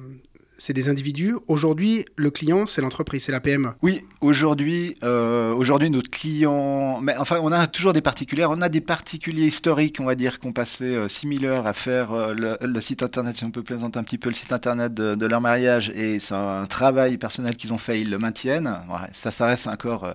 c'est 0.57 0.71
des 0.71 0.87
individus. 0.87 1.35
Aujourd'hui, 1.47 2.05
le 2.15 2.29
client, 2.31 2.65
c'est 2.65 2.81
l'entreprise, 2.81 3.23
c'est 3.23 3.33
la 3.33 3.41
PME. 3.41 3.71
Oui, 3.81 4.05
aujourd'hui, 4.21 4.95
euh, 5.03 5.53
aujourd'hui, 5.53 5.89
notre 5.89 6.09
client, 6.09 7.01
mais 7.01 7.17
enfin, 7.17 7.39
on 7.41 7.51
a 7.51 7.67
toujours 7.67 7.91
des 7.91 8.01
particuliers. 8.01 8.45
On 8.45 8.61
a 8.61 8.69
des 8.69 8.79
particuliers 8.79 9.47
historiques, 9.47 9.97
on 9.99 10.05
va 10.05 10.15
dire, 10.15 10.39
qui 10.39 10.47
ont 10.47 10.53
passé 10.53 10.85
euh, 10.85 11.09
6000 11.09 11.45
heures 11.45 11.67
à 11.67 11.73
faire 11.73 12.13
euh, 12.13 12.57
le, 12.61 12.81
site 12.81 13.03
internet, 13.03 13.35
si 13.35 13.43
on 13.43 13.51
peut 13.51 13.63
plaisanter 13.63 13.99
un 13.99 14.03
petit 14.03 14.17
peu 14.17 14.29
le 14.29 14.35
site 14.35 14.53
internet 14.53 14.93
de, 14.93 15.25
leur 15.25 15.41
mariage, 15.41 15.89
et 15.89 16.19
c'est 16.19 16.33
un 16.33 16.65
travail 16.65 17.17
personnel 17.17 17.57
qu'ils 17.57 17.73
ont 17.73 17.77
fait, 17.77 17.99
ils 17.99 18.09
le 18.09 18.17
maintiennent. 18.17 18.73
ça, 19.11 19.31
ça 19.31 19.47
reste 19.47 19.67
encore 19.67 20.13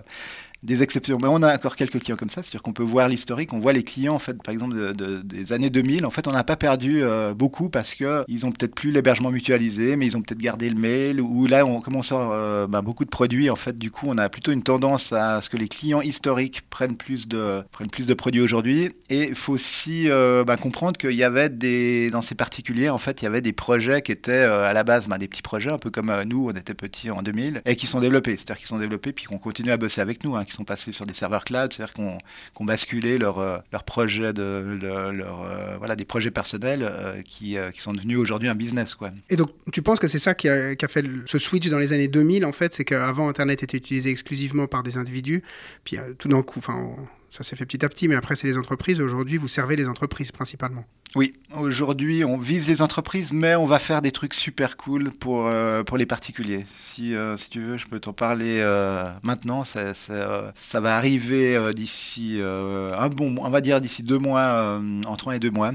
des 0.63 0.83
exceptions. 0.83 1.17
Mais 1.21 1.27
on 1.29 1.41
a 1.41 1.53
encore 1.53 1.75
quelques 1.75 1.99
clients 1.99 2.17
comme 2.17 2.29
ça, 2.29 2.43
c'est-à-dire 2.43 2.61
qu'on 2.61 2.73
peut 2.73 2.83
voir 2.83 3.07
l'historique, 3.07 3.53
on 3.53 3.59
voit 3.59 3.73
les 3.73 3.83
clients, 3.83 4.15
en 4.15 4.19
fait, 4.19 4.41
par 4.43 4.53
exemple, 4.53 4.93
des 4.93 5.53
années 5.53 5.69
2000. 5.69 6.05
En 6.05 6.11
fait, 6.11 6.27
on 6.27 6.31
n'a 6.31 6.43
pas 6.43 6.57
perdu 6.57 7.01
euh, 7.01 7.33
beaucoup 7.33 7.69
parce 7.69 7.93
qu'ils 7.95 8.45
ont 8.45 8.51
peut-être 8.51 8.75
plus 8.75 8.91
l'hébergement 8.91 9.31
mutualisé, 9.31 9.95
mais 9.95 10.05
ils 10.05 10.17
ont 10.17 10.21
peut-être 10.21 10.39
gardé 10.39 10.69
le 10.69 10.79
mail, 10.79 11.21
ou 11.21 11.47
là, 11.47 11.65
on 11.65 11.79
à 11.79 12.13
euh, 12.13 12.67
bah, 12.67 12.81
beaucoup 12.81 13.05
de 13.05 13.09
produits. 13.09 13.49
En 13.49 13.55
fait, 13.55 13.77
du 13.77 13.91
coup, 13.91 14.05
on 14.07 14.17
a 14.17 14.29
plutôt 14.29 14.51
une 14.51 14.63
tendance 14.63 15.11
à 15.13 15.41
ce 15.41 15.49
que 15.49 15.57
les 15.57 15.67
clients 15.67 16.01
historiques 16.01 16.61
prennent 16.69 16.95
plus 16.95 17.27
de, 17.27 17.63
prennent 17.71 17.89
plus 17.89 18.07
de 18.07 18.13
produits 18.13 18.41
aujourd'hui. 18.41 18.91
Et 19.09 19.29
il 19.29 19.35
faut 19.35 19.53
aussi 19.53 20.09
euh, 20.09 20.43
bah, 20.43 20.57
comprendre 20.57 20.97
qu'il 20.97 21.11
y 21.11 21.23
avait 21.23 21.49
des, 21.49 22.09
dans 22.11 22.21
ces 22.21 22.35
particuliers, 22.35 22.89
en 22.89 22.97
fait, 22.97 23.21
il 23.21 23.25
y 23.25 23.27
avait 23.27 23.41
des 23.41 23.53
projets 23.53 24.01
qui 24.01 24.11
étaient 24.11 24.43
à 24.43 24.73
la 24.73 24.83
base 24.83 25.07
bah, 25.07 25.17
des 25.17 25.27
petits 25.27 25.41
projets, 25.41 25.71
un 25.71 25.77
peu 25.77 25.89
comme 25.89 26.13
nous, 26.25 26.49
on 26.49 26.57
était 26.57 26.73
petits 26.73 27.09
en 27.11 27.21
2000, 27.21 27.61
et 27.65 27.75
qui 27.75 27.87
sont 27.87 27.99
développés. 27.99 28.35
C'est-à-dire 28.35 28.57
qu'ils 28.57 28.67
sont 28.67 28.79
développés, 28.79 29.13
puis 29.13 29.25
qu'on 29.25 29.37
continue 29.37 29.71
à 29.71 29.77
bosser 29.77 30.01
avec 30.01 30.23
nous. 30.23 30.35
Hein 30.35 30.45
qui 30.49 30.55
sont 30.55 30.65
passés 30.65 30.91
sur 30.91 31.05
des 31.05 31.13
serveurs 31.13 31.45
cloud, 31.45 31.71
c'est-à-dire 31.71 31.93
qu'on 31.93 32.17
qu 32.55 32.65
basculé 32.65 33.17
leur, 33.17 33.39
euh, 33.39 33.57
leur 33.71 33.83
projet 33.83 34.33
de, 34.33 34.77
leur, 34.81 35.43
euh, 35.43 35.77
voilà, 35.77 35.95
des 35.95 36.05
projets 36.05 36.31
personnels 36.31 36.83
euh, 36.83 37.21
qui, 37.21 37.57
qui, 37.73 37.81
sont 37.81 37.93
devenus 37.93 38.17
aujourd'hui 38.17 38.49
un 38.49 38.55
business. 38.55 38.95
Quoi. 38.95 39.11
Et 39.29 39.35
donc, 39.35 39.49
tu 39.71 39.81
penses 39.81 39.99
que 39.99 40.07
c'est 40.07 40.19
ça 40.19 40.33
qui 40.33 40.49
a, 40.49 40.75
fait 40.87 41.05
ce 41.25 41.37
switch 41.37 41.69
dans 41.69 41.79
les 41.79 41.93
années 41.93 42.07
2000, 42.07 42.45
en 42.45 42.51
fait, 42.51 42.73
c'est 42.73 42.85
qu'avant, 42.85 43.29
Internet 43.29 43.63
était 43.63 43.77
utilisé 43.77 44.09
exclusivement 44.09 44.67
par 44.67 44.83
des 44.83 44.97
individus, 44.97 45.43
puis 45.83 45.97
tout 46.17 46.27
d'un 46.27 46.41
coup, 46.41 46.59
enfin, 46.59 46.95
ça 47.29 47.43
s'est 47.43 47.55
fait 47.55 47.65
petit 47.65 47.85
à 47.85 47.89
petit, 47.89 48.07
mais 48.07 48.15
après, 48.15 48.35
c'est 48.35 48.47
les 48.47 48.57
entreprises. 48.57 48.99
Aujourd'hui, 49.01 49.37
vous 49.37 49.47
servez 49.47 49.75
les 49.75 49.87
entreprises 49.87 50.31
principalement. 50.31 50.83
Oui, 51.15 51.33
aujourd'hui, 51.55 52.23
on 52.23 52.37
vise 52.37 52.67
les 52.67 52.81
entreprises, 52.81 53.33
mais 53.33 53.55
on 53.55 53.65
va 53.65 53.79
faire 53.79 54.01
des 54.01 54.11
trucs 54.11 54.33
super 54.33 54.77
cool 54.77 55.11
pour, 55.11 55.47
euh, 55.47 55.83
pour 55.83 55.97
les 55.97 56.05
particuliers. 56.05 56.65
Si, 56.79 57.15
euh, 57.15 57.37
si 57.37 57.49
tu 57.49 57.61
veux, 57.61 57.77
je 57.77 57.87
peux 57.87 57.99
t'en 57.99 58.13
parler 58.13 58.59
euh, 58.59 59.05
maintenant. 59.23 59.63
Ça, 59.63 59.93
ça, 59.93 60.53
ça, 60.55 60.79
va 60.79 60.97
arriver 60.97 61.73
d'ici 61.73 62.39
un 62.41 63.09
bon 63.09 63.35
on 63.39 63.49
va 63.49 63.61
dire 63.61 63.81
d'ici 63.81 64.03
deux 64.03 64.17
mois, 64.17 64.79
entre 65.05 65.29
un 65.29 65.33
et 65.33 65.39
deux 65.39 65.51
mois. 65.51 65.71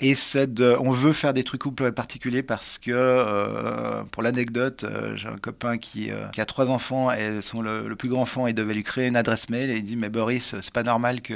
Et 0.00 0.14
c'est 0.14 0.48
on 0.60 0.92
veut 0.92 1.12
faire 1.12 1.34
des 1.34 1.44
trucs 1.44 1.62
particuliers 1.94 2.42
parce 2.42 2.78
que, 2.78 2.90
euh, 2.92 4.02
pour 4.10 4.22
l'anecdote, 4.22 4.84
euh, 4.84 5.16
j'ai 5.16 5.28
un 5.28 5.36
copain 5.36 5.78
qui, 5.78 6.10
euh, 6.10 6.26
qui, 6.32 6.40
a 6.40 6.46
trois 6.46 6.66
enfants 6.66 7.12
et 7.12 7.40
son, 7.42 7.62
le, 7.62 7.94
plus 7.96 8.08
grand 8.08 8.22
enfant, 8.22 8.46
il 8.46 8.54
devait 8.54 8.74
lui 8.74 8.82
créer 8.82 9.06
une 9.06 9.16
adresse 9.16 9.50
mail. 9.50 9.70
Et 9.70 9.76
il 9.76 9.84
dit 9.84 9.96
mais 9.96 10.08
Boris, 10.08 10.54
c'est 10.60 10.72
pas 10.72 10.82
normal 10.82 11.20
que, 11.20 11.34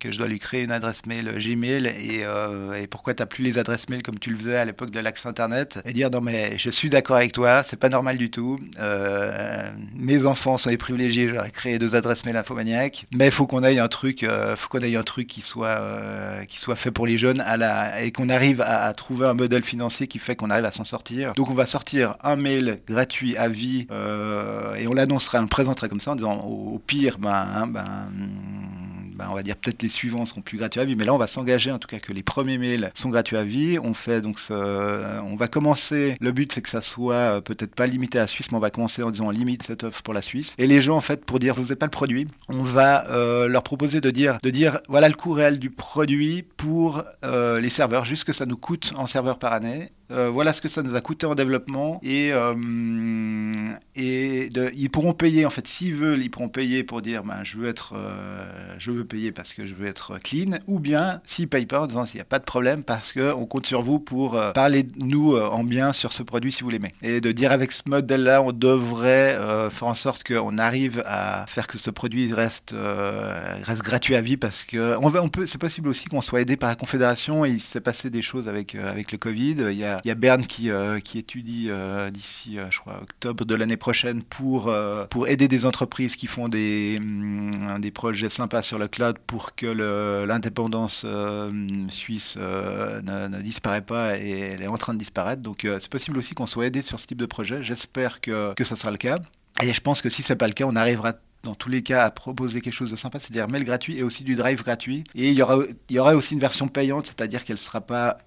que 0.00 0.10
je 0.10 0.18
dois 0.18 0.28
lui 0.28 0.38
créer 0.38 0.62
une 0.62 0.72
adresse 0.72 1.06
mail 1.06 1.32
Gmail. 1.36 1.86
Et, 1.86 2.24
et 2.80 2.86
pourquoi 2.86 3.14
t'as 3.14 3.26
plus 3.26 3.42
les 3.44 3.58
adresses 3.58 3.88
mail 3.88 4.02
comme 4.02 4.18
tu 4.18 4.30
le 4.30 4.36
faisais 4.36 4.56
à 4.56 4.64
l'époque 4.64 4.90
de 4.90 5.00
l'accès 5.00 5.28
internet? 5.28 5.80
Et 5.84 5.92
dire 5.92 6.10
non 6.10 6.20
mais 6.20 6.58
je 6.58 6.70
suis 6.70 6.88
d'accord 6.88 7.16
avec 7.16 7.32
toi, 7.32 7.62
c'est 7.62 7.78
pas 7.78 7.88
normal 7.88 8.18
du 8.18 8.30
tout. 8.30 8.58
mes 9.94 10.26
enfants 10.26 10.58
sont 10.58 10.70
les 10.70 10.76
privilégiés, 10.76 11.28
j'aurais 11.28 11.50
créé 11.50 11.78
deux 11.78 11.94
adresses 11.94 12.24
mail 12.24 12.36
infomaniaques, 12.36 13.06
mais 13.14 13.30
faut 13.30 13.46
qu'on 13.46 13.62
aille 13.62 13.78
un 13.78 13.88
truc, 13.88 14.26
faut 14.56 14.68
qu'on 14.68 14.82
aille 14.82 14.96
un 14.96 15.02
truc 15.02 15.26
qui 15.26 15.40
soit 15.40 15.80
qui 16.48 16.58
soit 16.58 16.76
fait 16.76 16.90
pour 16.90 17.06
les 17.06 17.18
jeunes 17.18 17.40
à 17.40 17.56
la 17.56 17.95
et 18.00 18.12
qu'on 18.12 18.28
arrive 18.28 18.60
à, 18.60 18.92
trouver 18.94 19.26
un 19.26 19.34
modèle 19.34 19.62
financier 19.62 20.06
qui 20.06 20.18
fait 20.18 20.36
qu'on 20.36 20.50
arrive 20.50 20.64
à 20.64 20.72
s'en 20.72 20.84
sortir. 20.84 21.32
Donc 21.34 21.50
on 21.50 21.54
va 21.54 21.66
sortir 21.66 22.16
un 22.22 22.36
mail 22.36 22.78
gratuit 22.86 23.36
à 23.36 23.48
vie 23.48 23.86
euh, 23.90 24.74
et 24.74 24.86
on 24.86 24.92
l'annoncerait, 24.92 25.38
on 25.38 25.42
le 25.42 25.48
présenterait 25.48 25.88
comme 25.88 26.00
ça 26.00 26.12
en 26.12 26.16
disant 26.16 26.40
au, 26.40 26.78
pire, 26.78 27.18
ben, 27.18 27.30
hein, 27.30 27.66
ben 27.66 27.84
ben, 29.16 29.28
on 29.30 29.34
va 29.34 29.42
dire 29.42 29.56
peut-être 29.56 29.82
les 29.82 29.88
suivants 29.88 30.24
seront 30.26 30.42
plus 30.42 30.58
gratuits 30.58 30.80
à 30.80 30.84
vie, 30.84 30.94
mais 30.94 31.04
là 31.04 31.14
on 31.14 31.18
va 31.18 31.26
s'engager 31.26 31.72
en 31.72 31.78
tout 31.78 31.88
cas 31.88 31.98
que 31.98 32.12
les 32.12 32.22
premiers 32.22 32.58
mails 32.58 32.90
sont 32.94 33.08
gratuits 33.08 33.36
à 33.36 33.44
vie. 33.44 33.78
On 33.82 33.94
fait 33.94 34.20
donc 34.20 34.38
on 34.50 35.36
va 35.36 35.48
commencer. 35.48 36.16
Le 36.20 36.32
but 36.32 36.52
c'est 36.52 36.62
que 36.62 36.68
ça 36.68 36.80
soit 36.80 37.14
euh, 37.14 37.40
peut-être 37.40 37.74
pas 37.74 37.86
limité 37.86 38.18
à 38.18 38.22
la 38.22 38.26
Suisse, 38.26 38.50
mais 38.50 38.58
on 38.58 38.60
va 38.60 38.70
commencer 38.70 39.02
en 39.02 39.10
disant 39.10 39.30
limite 39.30 39.62
cette 39.62 39.84
offre 39.84 40.02
pour 40.02 40.14
la 40.14 40.22
Suisse. 40.22 40.54
Et 40.58 40.66
les 40.66 40.80
gens 40.80 40.96
en 40.96 41.00
fait 41.00 41.24
pour 41.24 41.38
dire 41.38 41.54
vous 41.54 41.62
n'avez 41.62 41.76
pas 41.76 41.86
le 41.86 41.90
produit, 41.90 42.26
on 42.48 42.62
va 42.62 43.06
euh, 43.08 43.48
leur 43.48 43.62
proposer 43.62 44.00
de 44.00 44.10
dire 44.10 44.38
de 44.42 44.50
dire 44.50 44.80
voilà 44.88 45.08
le 45.08 45.14
coût 45.14 45.32
réel 45.32 45.58
du 45.58 45.70
produit 45.70 46.42
pour 46.42 47.02
euh, 47.24 47.60
les 47.60 47.70
serveurs, 47.70 48.04
juste 48.04 48.24
que 48.24 48.32
ça 48.32 48.46
nous 48.46 48.56
coûte 48.56 48.92
en 48.96 49.06
serveur 49.06 49.38
par 49.38 49.52
année 49.52 49.90
euh, 50.12 50.30
voilà 50.30 50.52
ce 50.52 50.60
que 50.60 50.68
ça 50.68 50.84
nous 50.84 50.94
a 50.94 51.00
coûté 51.00 51.26
en 51.26 51.34
développement 51.34 52.00
et, 52.04 52.30
euh, 52.32 52.54
ils 53.96 54.90
pourront 54.90 55.14
payer 55.14 55.44
en 55.44 55.50
fait 55.50 55.66
s'ils 55.66 55.96
veulent 55.96 56.20
ils 56.20 56.30
pourront 56.30 56.48
payer 56.48 56.84
pour 56.84 57.02
dire 57.02 57.24
ben, 57.24 57.42
je 57.42 57.58
veux 57.58 57.68
être 57.68 57.94
euh, 57.96 58.74
je 58.78 58.92
veux 58.92 59.04
payer 59.04 59.32
parce 59.32 59.52
que 59.52 59.66
je 59.66 59.74
veux 59.74 59.88
être 59.88 60.18
clean 60.18 60.58
ou 60.68 60.78
bien 60.78 61.20
s'ils 61.24 61.48
payent 61.48 61.66
pas 61.66 61.80
en 61.80 61.86
disant 61.88 62.06
s'il 62.06 62.18
n'y 62.18 62.22
a 62.22 62.26
pas 62.26 62.38
de 62.38 62.44
problème 62.44 62.84
parce 62.84 63.12
que 63.12 63.32
on 63.32 63.46
compte 63.46 63.66
sur 63.66 63.82
vous 63.82 63.98
pour 63.98 64.40
parler 64.52 64.84
de 64.84 65.04
nous 65.04 65.36
en 65.36 65.64
bien 65.64 65.92
sur 65.92 66.12
ce 66.12 66.22
produit 66.22 66.52
si 66.52 66.62
vous 66.62 66.70
l'aimez. 66.70 66.94
Et 67.02 67.20
de 67.20 67.32
dire 67.32 67.50
avec 67.50 67.72
ce 67.72 67.82
modèle 67.86 68.22
là 68.22 68.42
on 68.42 68.52
devrait 68.52 69.36
faire 69.70 69.88
en 69.88 69.94
sorte 69.94 70.22
qu'on 70.22 70.58
arrive 70.58 71.02
à 71.04 71.46
faire 71.48 71.66
que 71.66 71.78
ce 71.78 71.90
produit 71.90 72.32
reste 72.32 72.74
reste 73.64 73.82
gratuit 73.82 74.14
à 74.14 74.20
vie 74.20 74.36
parce 74.36 74.64
que 74.64 74.96
on, 75.00 75.30
c'est 75.46 75.58
possible 75.58 75.88
aussi 75.88 76.04
qu'on 76.04 76.20
soit 76.20 76.42
aidé 76.42 76.56
par 76.56 76.68
la 76.68 76.76
confédération. 76.76 77.44
Il 77.44 77.60
s'est 77.60 77.80
passé 77.80 78.08
des 78.08 78.22
choses 78.22 78.48
avec 78.48 78.76
avec 78.76 79.10
le 79.10 79.18
Covid. 79.18 79.56
Il 79.70 79.72
y 79.72 79.84
a 79.84 79.95
il 80.04 80.08
y 80.08 80.10
a 80.10 80.14
Berne 80.14 80.46
qui, 80.46 80.70
euh, 80.70 81.00
qui 81.00 81.18
étudie 81.18 81.66
euh, 81.68 82.10
d'ici, 82.10 82.58
euh, 82.58 82.66
je 82.70 82.78
crois, 82.80 83.00
octobre 83.02 83.44
de 83.44 83.54
l'année 83.54 83.76
prochaine 83.76 84.22
pour, 84.22 84.74
aider 85.26 85.48
des 85.48 85.66
entreprises 85.66 86.16
qui 86.16 86.26
font 86.26 86.48
des, 86.48 86.98
mm, 87.00 87.80
des 87.80 87.90
projets 87.90 88.30
sympas 88.30 88.62
sur 88.62 88.78
le 88.78 88.88
cloud 88.88 89.18
pour 89.26 89.54
que 89.54 89.66
l'indépendance 90.26 91.04
suisse 91.88 92.36
ne, 92.36 93.28
ne, 93.28 93.42
disparaît 93.42 93.82
pas 93.82 94.18
et 94.18 94.30
elle 94.30 94.62
est 94.62 94.66
en 94.66 94.78
train 94.78 94.94
de 94.94 94.98
disparaître. 94.98 95.42
Donc 95.42 95.60
c'est 95.62 95.88
possible 95.88 96.18
aussi 96.18 96.34
qu'on 96.34 96.46
soit 96.46 96.66
aidé 96.66 96.82
sur 96.82 97.00
ce 97.00 97.06
type 97.06 97.18
de 97.18 97.26
projet. 97.26 97.62
J'espère 97.62 98.20
que, 98.20 98.54
que 98.54 98.64
ça 98.64 98.76
sera 98.76 98.90
le 98.90 98.98
cas. 98.98 99.18
Et 99.62 99.72
je 99.72 99.80
pense 99.80 100.02
que 100.02 100.10
si 100.10 100.22
ce 100.22 100.32
n'est 100.32 100.36
pas 100.36 100.46
le 100.46 100.52
cas, 100.52 100.64
on 100.66 100.76
arrivera 100.76 101.14
dans 101.42 101.54
tous 101.54 101.68
les 101.68 101.82
cas 101.82 102.04
à 102.04 102.10
proposer 102.10 102.60
quelque 102.60 102.74
chose 102.74 102.90
de 102.90 102.96
sympa, 102.96 103.18
c'est-à-dire 103.20 103.48
mail 103.48 103.64
gratuit 103.64 103.98
et 103.98 104.02
aussi 104.02 104.24
du 104.24 104.34
drive 104.34 104.62
gratuit. 104.62 105.04
Et 105.14 105.30
il 105.30 105.36
y 105.90 105.98
aura 105.98 106.14
aussi 106.14 106.34
une 106.34 106.40
version 106.40 106.68
payante, 106.68 107.06
c'est-à-dire 107.06 107.44
qu'elle 107.44 107.56
ne 107.56 107.60
sera 107.60 107.80
pas 107.80 108.18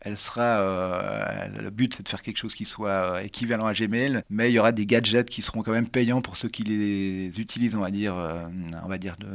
elle 0.00 0.16
sera. 0.16 0.60
Euh, 0.60 1.48
le 1.60 1.70
but, 1.70 1.94
c'est 1.94 2.02
de 2.02 2.08
faire 2.08 2.22
quelque 2.22 2.38
chose 2.38 2.54
qui 2.54 2.64
soit 2.64 2.90
euh, 2.90 3.20
équivalent 3.20 3.66
à 3.66 3.74
Gmail, 3.74 4.22
mais 4.30 4.50
il 4.50 4.54
y 4.54 4.58
aura 4.58 4.72
des 4.72 4.86
gadgets 4.86 5.28
qui 5.28 5.42
seront 5.42 5.62
quand 5.62 5.72
même 5.72 5.88
payants 5.88 6.22
pour 6.22 6.36
ceux 6.36 6.48
qui 6.48 6.62
les 6.62 7.40
utilisent, 7.40 7.76
on 7.76 7.80
va 7.80 7.90
dire, 7.90 8.16
euh, 8.16 8.44
on 8.84 8.88
va 8.88 8.98
dire 8.98 9.16
de 9.18 9.28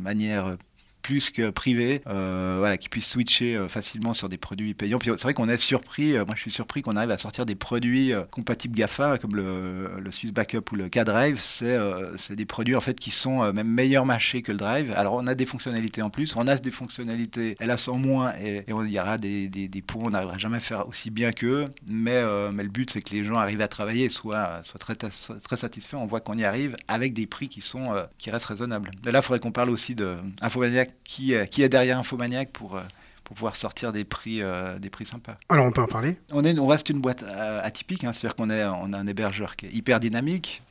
manière 0.00 0.56
plus 1.04 1.30
que 1.30 1.50
privés, 1.50 2.00
voilà, 2.06 2.76
qui 2.78 2.88
puissent 2.88 3.10
switcher 3.10 3.66
facilement 3.68 4.14
sur 4.14 4.28
des 4.28 4.38
produits 4.38 4.74
payants. 4.74 4.98
Puis 4.98 5.10
c'est 5.16 5.22
vrai 5.22 5.34
qu'on 5.34 5.48
est 5.48 5.56
surpris, 5.58 6.14
moi 6.14 6.34
je 6.34 6.40
suis 6.40 6.50
surpris 6.50 6.82
qu'on 6.82 6.96
arrive 6.96 7.10
à 7.10 7.18
sortir 7.18 7.46
des 7.46 7.54
produits 7.54 8.12
compatibles 8.30 8.74
GAFA 8.74 9.18
comme 9.18 9.36
le, 9.36 10.00
le 10.00 10.10
Swiss 10.10 10.32
Backup 10.32 10.64
ou 10.72 10.76
le 10.76 10.88
K-Drive. 10.88 11.38
C'est 11.38 11.78
c'est 12.16 12.36
des 12.36 12.46
produits 12.46 12.74
en 12.74 12.80
fait 12.80 12.98
qui 12.98 13.10
sont 13.10 13.52
même 13.52 13.68
meilleurs 13.68 14.06
marchés 14.06 14.42
que 14.42 14.50
le 14.50 14.58
Drive. 14.58 14.92
Alors 14.96 15.14
on 15.14 15.26
a 15.26 15.34
des 15.34 15.46
fonctionnalités 15.46 16.02
en 16.02 16.10
plus, 16.10 16.34
on 16.36 16.48
a 16.48 16.56
des 16.56 16.70
fonctionnalités, 16.70 17.56
hélas 17.60 17.86
en 17.88 17.98
moins, 17.98 18.32
et, 18.42 18.64
il 18.66 18.90
y 18.90 18.98
aura 18.98 19.18
des, 19.18 19.48
des, 19.48 19.68
des 19.68 19.82
points, 19.82 20.04
on 20.06 20.10
n'arrivera 20.10 20.38
jamais 20.38 20.56
à 20.56 20.60
faire 20.60 20.88
aussi 20.88 21.10
bien 21.10 21.32
qu'eux, 21.32 21.66
mais, 21.86 22.22
mais 22.52 22.62
le 22.62 22.70
but 22.70 22.90
c'est 22.90 23.02
que 23.02 23.10
les 23.10 23.24
gens 23.24 23.36
arrivent 23.36 23.60
à 23.60 23.68
travailler 23.68 24.04
et 24.04 24.08
soient, 24.08 24.62
soient 24.64 24.78
très, 24.78 24.94
très 24.94 25.56
satisfaits. 25.56 25.96
On 25.96 26.06
voit 26.06 26.20
qu'on 26.20 26.38
y 26.38 26.44
arrive 26.44 26.76
avec 26.88 27.12
des 27.12 27.26
prix 27.26 27.48
qui, 27.48 27.60
sont, 27.60 27.92
qui 28.18 28.30
restent 28.30 28.46
raisonnables. 28.46 28.90
là, 29.04 29.18
il 29.18 29.22
faudrait 29.22 29.40
qu'on 29.40 29.52
parle 29.52 29.70
aussi 29.70 29.94
de 29.94 30.16
Infomaniac, 30.40 30.93
qui, 31.02 31.34
qui 31.50 31.62
est 31.62 31.68
derrière 31.68 31.98
Infomaniac 31.98 32.50
pour 32.50 32.80
pour 33.24 33.36
pouvoir 33.36 33.56
sortir 33.56 33.90
des 33.90 34.04
prix, 34.04 34.42
des 34.78 34.90
prix 34.90 35.06
sympas. 35.06 35.38
Alors 35.48 35.64
on 35.64 35.72
peut 35.72 35.80
en 35.80 35.86
parler? 35.86 36.18
On, 36.30 36.44
est, 36.44 36.58
on 36.58 36.66
reste 36.66 36.90
une 36.90 37.00
boîte 37.00 37.24
atypique, 37.62 38.04
hein, 38.04 38.12
c'est-à-dire 38.12 38.36
qu'on 38.36 38.50
on 38.50 38.92
a 38.92 38.98
un 38.98 39.06
hébergeur 39.06 39.56
qui 39.56 39.64
est 39.64 39.72
hyper 39.72 39.98
dynamique, 39.98 40.62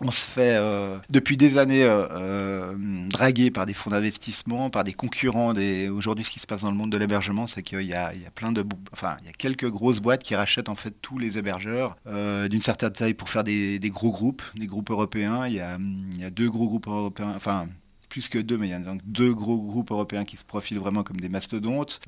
on 0.00 0.10
se 0.10 0.20
fait 0.20 0.56
euh, 0.56 0.96
depuis 1.08 1.36
des 1.36 1.56
années 1.58 1.84
euh, 1.84 2.06
euh, 2.10 2.74
draguer 3.08 3.50
par 3.50 3.64
des 3.64 3.74
fonds 3.74 3.90
d'investissement, 3.90 4.70
par 4.70 4.82
des 4.84 4.92
concurrents. 4.92 5.54
Des... 5.54 5.88
Aujourd'hui, 5.88 6.24
ce 6.24 6.30
qui 6.30 6.40
se 6.40 6.46
passe 6.46 6.62
dans 6.62 6.70
le 6.70 6.76
monde 6.76 6.90
de 6.90 6.98
l'hébergement, 6.98 7.46
c'est 7.46 7.62
qu'il 7.62 7.80
y, 7.80 7.86
y, 7.86 7.94
a 7.94 8.12
plein 8.34 8.50
de, 8.50 8.64
enfin, 8.92 9.16
il 9.22 9.26
y 9.26 9.28
a 9.28 9.32
quelques 9.32 9.68
grosses 9.70 10.00
boîtes 10.00 10.22
qui 10.22 10.34
rachètent 10.34 10.68
en 10.68 10.74
fait 10.74 10.94
tous 11.00 11.18
les 11.18 11.38
hébergeurs 11.38 11.96
d'une 12.06 12.62
certaine 12.62 12.90
taille 12.90 13.14
pour 13.14 13.28
faire 13.28 13.44
des, 13.44 13.78
des, 13.78 13.90
gros 13.90 14.10
groupes, 14.10 14.42
des 14.54 14.66
groupes 14.66 14.90
européens. 14.90 15.46
Il 15.46 15.54
y, 15.54 15.60
a, 15.60 15.78
il 15.78 16.20
y 16.20 16.24
a 16.24 16.30
deux 16.30 16.50
gros 16.50 16.66
groupes 16.66 16.88
européens, 16.88 17.32
enfin 17.36 17.68
plus 18.14 18.28
que 18.28 18.38
deux, 18.38 18.56
mais 18.56 18.68
il 18.68 18.70
y 18.70 18.74
a 18.74 18.78
donc 18.78 19.00
deux 19.04 19.34
gros 19.34 19.58
groupes 19.58 19.90
européens 19.90 20.24
qui 20.24 20.36
se 20.36 20.44
profilent 20.44 20.78
vraiment 20.78 21.02
comme 21.02 21.18
des 21.18 21.28
mastodontes. 21.28 21.98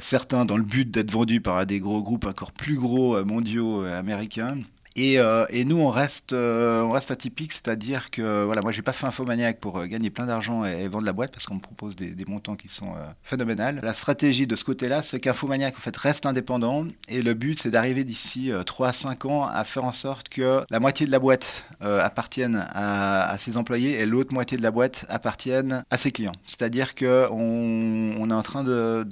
certains 0.00 0.44
dans 0.44 0.56
le 0.56 0.62
but 0.62 0.88
d'être 0.88 1.10
vendus 1.10 1.40
par 1.40 1.66
des 1.66 1.80
gros 1.80 2.00
groupes 2.04 2.24
encore 2.24 2.52
plus 2.52 2.76
gros 2.76 3.24
mondiaux 3.24 3.82
américains. 3.82 4.54
Euh, 4.98 5.46
et, 5.50 5.64
nous, 5.64 5.78
on 5.78 5.90
reste, 5.90 6.32
euh, 6.32 6.82
on 6.82 6.90
reste 6.90 7.10
atypique, 7.10 7.52
c'est-à-dire 7.52 8.10
que 8.10 8.44
voilà, 8.44 8.62
moi, 8.62 8.72
j'ai 8.72 8.82
pas 8.82 8.92
fait 8.92 9.06
Infomaniac 9.06 9.60
pour 9.60 9.78
euh, 9.78 9.86
gagner 9.86 10.10
plein 10.10 10.26
d'argent 10.26 10.64
et, 10.64 10.88
vendre 10.88 11.04
la 11.04 11.12
boîte 11.12 11.32
parce 11.32 11.46
qu'on 11.46 11.56
me 11.56 11.60
propose 11.60 11.96
des, 11.96 12.24
montants 12.26 12.56
qui 12.56 12.68
sont 12.68 12.94
phénoménales. 13.22 13.80
La 13.82 13.94
stratégie 13.94 14.46
de 14.46 14.54
ce 14.54 14.64
côté-là, 14.64 15.02
c'est 15.02 15.18
qu'Infomaniac 15.18 15.74
en 15.76 15.80
fait 15.80 15.96
reste 15.96 16.26
indépendant 16.26 16.84
et 17.08 17.22
le 17.22 17.32
but, 17.34 17.60
c'est 17.60 17.70
d'arriver 17.70 18.04
d'ici 18.04 18.50
3 18.66 18.88
à 18.88 18.92
5 18.92 19.24
ans 19.24 19.46
à 19.46 19.64
faire 19.64 19.84
en 19.84 19.92
sorte 19.92 20.28
que 20.28 20.62
la 20.68 20.80
moitié 20.80 21.06
de 21.06 21.10
la 21.10 21.18
boîte 21.18 21.64
appartienne 21.80 22.66
à, 22.74 23.34
ses 23.38 23.56
employés 23.56 23.98
et 23.98 24.04
l'autre 24.04 24.34
moitié 24.34 24.58
de 24.58 24.62
la 24.62 24.70
boîte 24.70 25.06
appartienne 25.08 25.84
à 25.90 25.96
ses 25.96 26.10
clients. 26.10 26.32
C'est-à-dire 26.44 26.94
que 26.94 27.28
on, 27.30 28.28
est 28.28 28.34
en 28.34 28.42
train 28.42 28.62
de, 28.64 29.06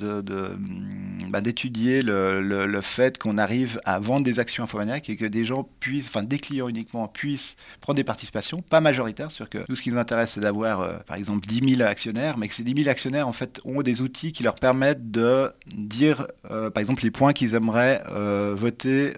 bah, 1.30 1.40
d'étudier 1.40 2.02
le, 2.02 2.42
le 2.42 2.80
fait 2.82 3.16
qu'on 3.16 3.38
arrive 3.38 3.80
à 3.86 3.98
vendre 3.98 4.24
des 4.24 4.38
actions 4.40 4.64
Infomaniac 4.64 5.08
et 5.08 5.16
que 5.16 5.24
des 5.24 5.44
gens 5.46 5.66
puissent, 5.80 6.06
enfin 6.06 6.22
des 6.22 6.38
clients 6.38 6.68
uniquement, 6.68 7.08
puissent 7.08 7.56
prendre 7.80 7.96
des 7.96 8.04
participations, 8.04 8.62
pas 8.62 8.80
majoritaires, 8.80 9.30
c'est-à-dire 9.30 9.62
que 9.62 9.66
tout 9.66 9.76
ce 9.76 9.82
qui 9.82 9.90
nous 9.90 9.98
intéresse, 9.98 10.32
c'est 10.32 10.40
d'avoir, 10.40 10.80
euh, 10.80 10.98
par 11.06 11.16
exemple, 11.16 11.46
10 11.46 11.76
000 11.76 11.88
actionnaires, 11.88 12.38
mais 12.38 12.48
que 12.48 12.54
ces 12.54 12.62
10 12.62 12.82
000 12.82 12.90
actionnaires, 12.90 13.28
en 13.28 13.32
fait, 13.32 13.60
ont 13.64 13.82
des 13.82 14.00
outils 14.00 14.32
qui 14.32 14.42
leur 14.42 14.54
permettent 14.54 15.10
de 15.10 15.52
dire, 15.74 16.26
euh, 16.50 16.70
par 16.70 16.80
exemple, 16.80 17.02
les 17.02 17.10
points 17.10 17.32
qu'ils 17.32 17.54
aimeraient 17.54 18.02
euh, 18.10 18.54
voter 18.56 19.14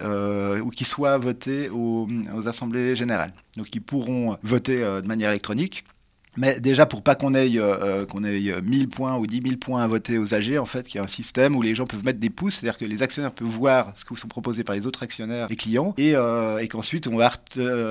ou 0.61 0.69
qui 0.69 0.85
soient 0.85 1.17
votés 1.17 1.69
aux, 1.69 2.07
aux 2.35 2.47
assemblées 2.47 2.95
générales. 2.95 3.33
Donc, 3.57 3.67
ils 3.73 3.81
pourront 3.81 4.37
voter 4.43 4.79
de 4.79 5.07
manière 5.07 5.29
électronique. 5.29 5.83
Mais 6.39 6.61
déjà, 6.61 6.85
pour 6.85 7.01
pas 7.01 7.15
qu'on 7.15 7.35
ait, 7.35 7.57
euh, 7.57 7.75
euh 7.81 8.05
qu'on 8.05 8.23
ait 8.23 8.61
1000 8.61 8.87
points 8.87 9.17
ou 9.17 9.27
10 9.27 9.41
000 9.43 9.55
points 9.57 9.83
à 9.83 9.87
voter 9.87 10.17
aux 10.17 10.33
AG, 10.33 10.57
en 10.57 10.65
fait, 10.65 10.93
il 10.93 10.97
y 10.97 10.99
a 10.99 11.03
un 11.03 11.07
système 11.07 11.53
où 11.53 11.61
les 11.61 11.75
gens 11.75 11.85
peuvent 11.85 12.05
mettre 12.05 12.19
des 12.19 12.29
pouces, 12.29 12.55
c'est-à-dire 12.55 12.77
que 12.77 12.85
les 12.85 13.03
actionnaires 13.03 13.33
peuvent 13.33 13.47
voir 13.47 13.91
ce 13.97 14.05
qui 14.05 14.15
sont 14.15 14.29
proposés 14.29 14.63
par 14.63 14.73
les 14.73 14.87
autres 14.87 15.03
actionnaires 15.03 15.47
et 15.49 15.57
clients, 15.57 15.93
et, 15.97 16.15
euh, 16.15 16.59
et 16.59 16.69
qu'ensuite 16.69 17.07
on 17.07 17.17
va 17.17 17.29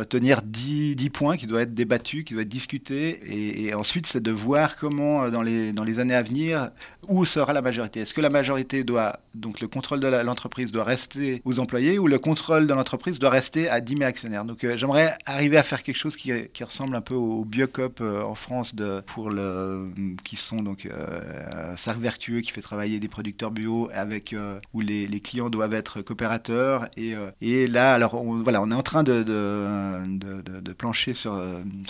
tenir 0.08 0.40
10, 0.40 0.96
10, 0.96 1.10
points 1.10 1.36
qui 1.36 1.46
doivent 1.46 1.62
être 1.62 1.74
débattus, 1.74 2.24
qui 2.24 2.32
doivent 2.32 2.44
être 2.44 2.48
discutés, 2.48 3.20
et, 3.66 3.74
ensuite 3.74 4.06
c'est 4.06 4.22
de 4.22 4.30
voir 4.30 4.78
comment, 4.78 5.24
euh, 5.24 5.30
dans 5.30 5.42
les, 5.42 5.74
dans 5.74 5.84
les 5.84 5.98
années 5.98 6.14
à 6.14 6.22
venir, 6.22 6.70
où 7.06 7.26
sera 7.26 7.52
la 7.52 7.60
majorité. 7.60 8.00
Est-ce 8.00 8.14
que 8.14 8.22
la 8.22 8.30
majorité 8.30 8.82
doit, 8.82 9.20
donc 9.38 9.60
le 9.60 9.68
contrôle 9.68 10.00
de 10.00 10.08
l'entreprise 10.08 10.72
doit 10.72 10.84
rester 10.84 11.40
aux 11.44 11.58
employés, 11.58 11.98
ou 11.98 12.06
le 12.06 12.18
contrôle 12.18 12.66
de 12.66 12.74
l'entreprise 12.74 13.18
doit 13.18 13.30
rester 13.30 13.68
à 13.68 13.80
10 13.80 13.98
000 13.98 14.08
actionnaires 14.08 14.44
Donc 14.44 14.64
euh, 14.64 14.76
j'aimerais 14.76 15.16
arriver 15.26 15.56
à 15.56 15.62
faire 15.62 15.82
quelque 15.82 15.96
chose 15.96 16.16
qui, 16.16 16.32
qui 16.52 16.64
ressemble 16.64 16.96
un 16.96 17.00
peu 17.00 17.14
au 17.14 17.44
Biocop 17.44 18.00
en 18.00 18.34
France 18.34 18.74
de, 18.74 19.00
pour 19.06 19.30
le, 19.30 19.88
qui 20.24 20.36
sont 20.36 20.62
donc 20.62 20.86
euh, 20.86 21.72
un 21.72 21.76
cercle 21.76 22.00
vertueux 22.00 22.40
qui 22.40 22.52
fait 22.52 22.60
travailler 22.60 22.98
des 23.00 23.08
producteurs 23.08 23.50
bio 23.50 23.90
avec 23.92 24.32
euh, 24.32 24.58
où 24.74 24.80
les, 24.80 25.06
les, 25.06 25.20
clients 25.20 25.50
doivent 25.50 25.74
être 25.74 26.02
coopérateurs 26.02 26.88
et, 26.96 27.14
euh, 27.14 27.30
et 27.40 27.66
là 27.66 27.94
alors 27.94 28.14
on, 28.14 28.42
voilà 28.42 28.62
on 28.62 28.70
est 28.70 28.74
en 28.74 28.82
train 28.82 29.02
de, 29.02 29.22
de, 29.22 30.18
de, 30.18 30.60
de 30.60 30.72
plancher 30.72 31.14
sur, 31.14 31.40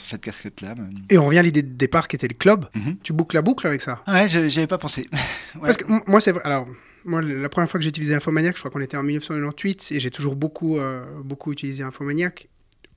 cette 0.03 0.23
casquette 0.23 0.61
là. 0.61 0.75
Et 1.11 1.19
on 1.19 1.27
revient 1.27 1.39
à 1.39 1.43
l'idée 1.43 1.63
de 1.63 1.73
départ 1.73 2.09
qui 2.09 2.17
était 2.17 2.29
le 2.29 2.35
club. 2.35 2.67
Mhm. 2.75 2.97
Tu 3.03 3.13
boucles 3.13 3.37
la 3.37 3.43
boucle 3.43 3.67
avec 3.67 3.83
ça? 3.83 4.03
Ouais, 4.07 4.29
j'avais 4.29 4.67
pas 4.67 4.79
pensé. 4.79 5.09
Parce 5.61 5.77
que 5.77 5.85
moi 6.11 6.21
c'est 6.21 6.35
alors 6.45 6.67
moi, 7.09 7.23
la 7.23 7.49
première 7.49 7.69
fois 7.69 7.79
que 7.79 7.85
j'ai 7.85 7.91
utilisé 7.91 8.15
Infomaniac, 8.15 8.55
je 8.55 8.61
crois 8.61 8.71
qu'on 8.71 8.81
était 8.81 8.97
en 8.97 9.03
1998 9.03 9.89
et 9.93 10.01
j'ai 10.01 10.11
toujours 10.11 10.37
beaucoup, 10.37 10.79
beaucoup 11.25 11.53
utilisé 11.53 11.83
Infomaniac 11.83 12.49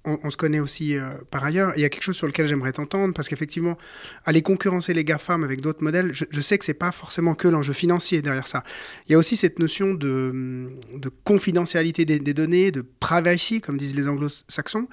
on, 0.06 0.30
se 0.30 0.38
connaît 0.38 0.60
aussi 0.60 0.98
euh, 0.98 1.10
par 1.30 1.44
ailleurs. 1.44 1.74
Il 1.76 1.82
y 1.82 1.86
a 1.86 1.90
quelque 1.90 2.04
chose 2.04 2.16
sur 2.16 2.28
lequel 2.28 2.48
j'aimerais 2.48 2.72
t'entendre, 2.72 3.14
parce 3.14 3.30
qu'effectivement, 3.30 3.78
aller 4.26 4.42
concurrencer 4.42 4.94
les 4.94 5.04
GAFAM 5.04 5.44
avec 5.44 5.62
d'autres 5.62 5.84
modèles, 5.84 6.12
je, 6.14 6.42
sais 6.42 6.58
que 6.58 6.66
c'est 6.66 6.74
pas 6.74 6.92
forcément 6.92 7.36
que 7.36 7.48
l'enjeu 7.48 7.74
financier 7.74 8.22
derrière 8.22 8.48
ça. 8.48 8.64
Il 9.08 9.12
y 9.12 9.16
a 9.16 9.18
aussi 9.18 9.36
cette 9.36 9.60
notion 9.60 9.94
de, 9.94 10.70
confidentialité 11.24 12.06
des, 12.06 12.34
données, 12.34 12.72
de 12.72 12.84
privacy, 13.00 13.62
comme 13.62 13.78
disent 13.78 13.96
les 13.96 14.08
anglo-saxons. 14.08 14.88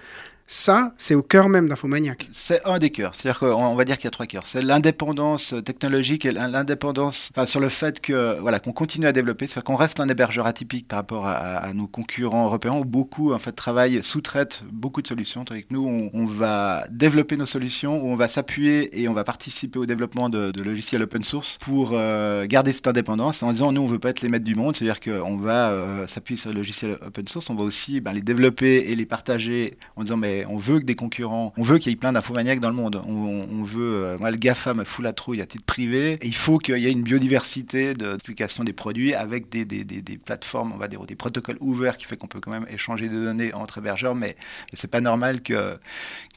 Ça, 0.51 0.95
c'est 0.97 1.15
au 1.15 1.21
cœur 1.21 1.51
même 1.51 1.69
d'Infomaniac. 1.69 2.27
C'est 2.31 2.65
un 2.65 2.79
des 2.79 2.89
cœurs. 2.89 3.15
C'est-à-dire 3.15 3.39
qu'on 3.39 3.75
va 3.75 3.85
dire 3.85 3.97
qu'il 3.97 4.05
y 4.05 4.09
a 4.09 4.11
trois 4.11 4.25
cœurs. 4.25 4.45
C'est 4.47 4.63
l'indépendance 4.63 5.55
technologique 5.63 6.25
et 6.25 6.33
l'indépendance 6.33 7.31
sur 7.45 7.61
le 7.61 7.69
fait 7.69 8.01
que 8.01 8.39
voilà 8.41 8.59
qu'on 8.59 8.73
continue 8.73 9.07
à 9.07 9.13
développer, 9.13 9.47
c'est-à-dire 9.47 9.65
qu'on 9.65 9.77
reste 9.77 10.01
un 10.01 10.09
hébergeur 10.09 10.47
atypique 10.47 10.89
par 10.89 11.01
rapport 11.01 11.27
à, 11.27 11.71
nos 11.75 11.87
concurrents 11.87 12.47
européens 12.47 12.79
où 12.79 12.87
beaucoup 12.87 13.35
en 13.35 13.39
fait 13.39 13.53
travaillent, 13.53 14.03
sous-traitent 14.03 14.63
beaucoup 14.73 15.03
de 15.03 15.07
solutions. 15.07 15.45
Tandis 15.45 15.65
que 15.65 15.75
nous, 15.75 16.11
on, 16.15 16.25
va 16.25 16.87
développer 16.89 17.37
nos 17.37 17.45
solutions, 17.45 18.03
où 18.03 18.07
on 18.09 18.17
va 18.17 18.27
s'appuyer 18.27 19.03
et 19.03 19.07
on 19.07 19.13
va 19.13 19.25
participer 19.25 19.79
au 19.79 19.85
développement 19.85 20.31
de, 20.31 20.51
logiciels 20.63 21.03
open 21.03 21.25
source 21.25 21.59
pour 21.61 21.91
euh, 21.93 22.47
garder 22.47 22.73
cette 22.73 22.87
indépendance 22.87 23.43
en 23.43 23.53
disant 23.53 23.71
nous, 23.71 23.83
on 23.83 23.87
veut 23.87 23.99
pas 23.99 24.09
être 24.11 24.23
les 24.23 24.31
maîtres 24.31 24.47
du 24.47 24.55
monde. 24.55 24.77
C'est-à-dire 24.77 25.01
qu'on 25.01 25.37
va 25.37 25.73
euh, 25.73 26.07
s'appuyer 26.07 26.41
sur 26.41 26.49
les 26.49 26.57
logiciels 26.57 26.97
open 27.07 27.29
source, 27.29 27.51
on 27.51 27.55
va 27.55 27.65
aussi 27.65 28.01
ben, 28.01 28.15
les 28.15 28.23
développer 28.23 28.91
et 28.91 28.97
les 28.97 29.05
partager 29.05 29.77
en 29.97 30.05
disant 30.05 30.17
mais 30.17 30.38
on 30.47 30.57
veut 30.57 30.79
que 30.81 30.85
des 30.85 30.95
concurrents, 30.95 31.53
on 31.57 31.63
veut 31.63 31.79
qu'il 31.79 31.91
y 31.91 31.93
ait 31.93 31.97
plein 31.97 32.13
d'infomaniacs 32.13 32.61
dans 32.61 32.71
le 32.71 32.75
monde. 32.75 33.03
On, 33.07 33.63
veut, 33.63 33.95
euh, 33.95 34.19
moi 34.19 34.31
le 34.31 34.37
GAFA 34.37 34.75
me 34.75 34.85
fout 34.85 35.05
la 35.05 35.13
trouille 35.13 35.41
à 35.41 35.47
titre 35.47 35.65
privé. 35.65 36.19
Il 36.23 36.35
faut 36.35 36.59
qu'il 36.59 36.79
y 36.79 36.87
ait 36.87 36.93
une 36.93 37.03
biodiversité 37.03 37.95
d'explication 37.95 38.65
des 38.65 38.73
produits 38.73 39.15
avec 39.15 39.49
des, 39.49 40.19
plateformes, 40.25 40.73
on 40.75 40.79
va 40.79 40.89
dire, 40.89 41.05
des 41.05 41.15
protocoles 41.15 41.59
ouverts 41.61 41.97
qui 41.97 42.07
fait 42.07 42.17
qu'on 42.17 42.27
peut 42.27 42.41
quand 42.41 42.51
même 42.51 42.67
échanger 42.71 43.09
des 43.09 43.17
données 43.17 43.53
entre 43.55 43.79
hébergeurs, 43.79 44.15
mais, 44.15 44.37
mais 44.73 44.79
c'est 44.79 44.91
pas 44.91 45.01
normal 45.01 45.43
que 45.43 45.79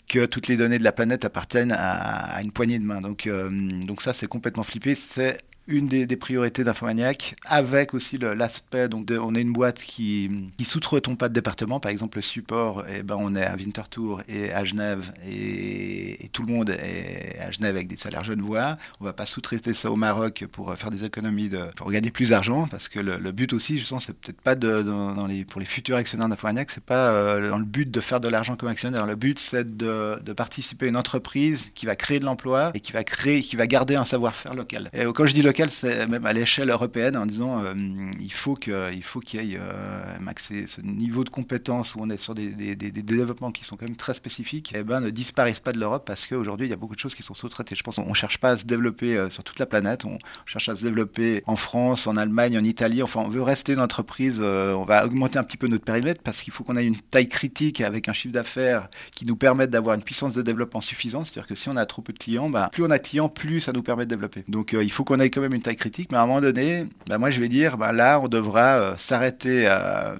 que 0.08 0.26
toutes 0.26 0.50
les 0.50 0.58
données 0.58 0.78
de 0.78 0.84
la 0.84 0.92
planète 0.92 1.24
appartiennent 1.24 1.72
à, 1.72 2.42
une 2.44 2.52
poignée 2.52 2.80
de 2.80 2.84
main. 2.84 3.00
Donc, 3.00 3.28
euh, 3.28 3.50
donc 3.86 4.02
ça, 4.02 4.14
c'est 4.14 4.28
complètement 4.28 4.64
flippé. 4.64 4.94
C'est 4.94 5.38
une 5.72 5.88
des, 5.88 6.16
priorités 6.16 6.64
d'Infomaniac, 6.64 7.36
avec 7.46 7.94
aussi 7.94 8.18
l'aspect, 8.18 8.90
donc 8.90 9.08
on 9.10 9.34
est 9.36 9.42
une 9.42 9.54
boîte 9.54 9.82
qui, 9.82 10.52
qui 10.58 10.66
sous-traitons 10.66 11.16
pas 11.16 11.30
de 11.30 11.34
département, 11.34 11.80
par 11.80 11.92
exemple 11.92 12.18
le 12.18 12.22
support, 12.22 12.82
et 12.88 12.98
eh 13.00 13.04
ben 13.04 13.16
on 13.18 13.36
est 13.36 13.46
à 13.46 13.56
Winterthur 13.56 14.22
et 14.28 14.52
à 14.52 14.64
Genève, 14.64 15.12
et, 15.28 16.30
tout 16.34 16.44
le 16.44 16.54
monde 16.54 16.70
est 16.70 17.40
à 17.42 17.52
Genève 17.52 17.76
avec 17.76 17.88
des 17.88 17.96
salaires 17.96 18.24
genevois, 18.24 18.78
on 19.00 19.06
va 19.06 19.14
pas 19.14 19.26
sous-traiter 19.26 19.74
ça 19.74 19.92
au 19.92 19.96
Maroc 19.96 20.46
pour 20.52 20.74
faire 20.76 20.92
des 20.92 21.04
économies, 21.04 21.50
de, 21.50 21.66
pour 21.76 21.92
gagner 21.92 22.12
plus 22.12 22.30
d'argent, 22.30 22.68
parce 22.70 22.88
que 22.88 23.00
le, 23.00 23.32
but 23.32 23.54
aussi, 23.54 23.78
justement, 23.78 24.00
c'est 24.00 24.14
peut-être 24.14 24.42
pas 24.42 24.56
de, 24.56 24.82
dans, 24.82 25.28
les, 25.28 25.46
pour 25.46 25.60
les 25.60 25.66
futurs 25.66 25.98
actionnaires 25.98 26.30
d'Infomaniac, 26.30 26.72
c'est 26.72 26.84
pas 26.84 27.12
euh, 27.12 27.50
dans 27.50 27.58
le 27.58 27.66
but 27.66 27.90
de 27.90 28.00
faire 28.00 28.20
de 28.20 28.28
l'argent 28.28 28.56
comme 28.56 28.70
actionnaire, 28.70 29.06
le 29.06 29.16
but 29.16 29.40
c'est 29.40 29.78
de, 29.78 30.20
de, 30.22 30.34
participer 30.34 30.86
à 30.86 30.90
une 30.90 30.98
entreprise 30.98 31.72
qui 31.76 31.86
va 31.86 31.96
créer 31.96 32.20
de 32.20 32.26
l'emploi 32.26 32.72
et 32.74 32.80
qui 32.80 32.92
va 32.92 33.04
créer, 33.04 33.42
qui 33.42 33.56
va 33.56 33.68
garder 33.68 33.96
un 33.96 34.06
savoir-faire 34.06 34.54
local. 34.54 34.90
Et 34.94 35.06
quand 35.14 35.26
je 35.26 35.34
dis 35.34 35.42
local, 35.42 35.61
local, 35.62 35.70
c'est 35.72 36.08
même 36.08 36.26
à 36.26 36.34
l'échelle 36.34 36.70
européenne 36.70 37.16
en 37.16 37.26
disant 37.26 37.64
euh, 37.64 37.74
il 38.20 38.32
faut 38.32 38.56
qu'il 38.56 38.74
y 38.74 39.54
ait 39.54 39.60
euh, 39.60 40.66
ce 40.68 40.82
niveau 40.82 41.24
de 41.24 41.30
compétence 41.30 41.96
où 41.96 42.00
on 42.02 42.10
est 42.10 42.18
sur 42.18 42.36
des, 42.36 42.52
développements 42.76 43.52
qui 43.52 43.64
sont 43.64 43.78
quand 43.78 43.86
même 43.86 43.96
très 43.96 44.14
spécifiques, 44.14 44.74
eh 44.76 44.84
ben 44.84 45.00
ne 45.00 45.10
disparaissent 45.10 45.60
pas 45.60 45.72
de 45.72 45.80
l'Europe 45.80 46.04
parce 46.06 46.26
qu'aujourd'hui 46.28 46.68
il 46.68 46.70
y 46.70 46.74
a 46.74 46.78
beaucoup 46.78 46.96
de 46.96 47.00
choses 47.00 47.16
qui 47.16 47.24
sont 47.24 47.34
sous-traitées. 47.34 47.76
Je 47.76 47.84
pense 47.84 47.96
qu'on 47.96 48.14
cherche 48.14 48.38
pas 48.38 48.52
à 48.52 48.58
se 48.58 48.66
développer 48.66 49.18
euh, 49.18 49.30
sur 49.30 49.44
toute 49.44 49.60
la 49.60 49.66
planète, 49.66 50.06
on 50.06 50.18
cherche 50.46 50.70
à 50.70 50.76
se 50.76 50.84
développer 50.84 51.44
en 51.46 51.56
France, 51.56 52.08
en 52.08 52.18
Allemagne, 52.18 52.58
en 52.58 52.64
Italie. 52.64 53.04
Enfin, 53.04 53.22
on 53.26 53.30
veut 53.30 53.42
rester 53.42 53.74
une 53.74 53.80
entreprise. 53.80 54.40
Euh, 54.42 54.74
on 54.74 54.86
va 54.86 55.06
augmenter 55.06 55.38
un 55.40 55.44
petit 55.44 55.58
peu 55.58 55.68
notre 55.68 55.86
périmètre 55.86 56.22
parce 56.24 56.42
qu'il 56.42 56.54
faut 56.54 56.64
qu'on 56.64 56.78
ait 56.78 56.86
une 56.86 56.98
taille 56.98 57.30
critique 57.30 57.82
avec 57.82 58.10
un 58.10 58.14
chiffre 58.14 58.34
d'affaires 58.34 58.90
qui 59.16 59.26
nous 59.26 59.36
permette 59.36 59.70
d'avoir 59.70 59.96
une 59.96 60.04
puissance 60.04 60.34
de 60.34 60.42
développement 60.42 60.82
suffisante. 60.82 61.26
C'est-à-dire 61.26 61.48
que 61.48 61.56
si 61.56 61.70
on 61.70 61.78
a 61.78 61.86
trop 61.86 62.02
peu 62.02 62.14
de 62.14 62.20
clients, 62.20 62.50
bah, 62.50 62.70
plus 62.72 62.84
on 62.84 62.92
a 62.92 62.98
de 62.98 63.04
clients, 63.04 63.30
plus 63.30 63.62
ça 63.62 63.72
nous 63.72 63.84
permet 63.84 64.06
de 64.06 64.10
développer. 64.10 64.44
Donc 64.48 64.74
il 64.74 64.92
faut 64.92 65.04
qu'on 65.04 65.20
ait 65.20 65.30
même 65.42 65.54
une 65.54 65.62
taille 65.62 65.76
critique, 65.76 66.12
mais 66.12 66.18
à 66.18 66.22
un 66.22 66.26
moment 66.26 66.42
donné, 66.42 66.86
bah, 67.08 67.18
moi 67.18 67.32
je 67.32 67.40
vais 67.40 67.50
dire, 67.50 67.78
bah, 67.78 67.92
là 67.92 68.20
on 68.20 68.28
devra 68.28 68.80
euh, 68.80 68.98
s'arrêter, 68.98 69.66
euh, 69.68 70.16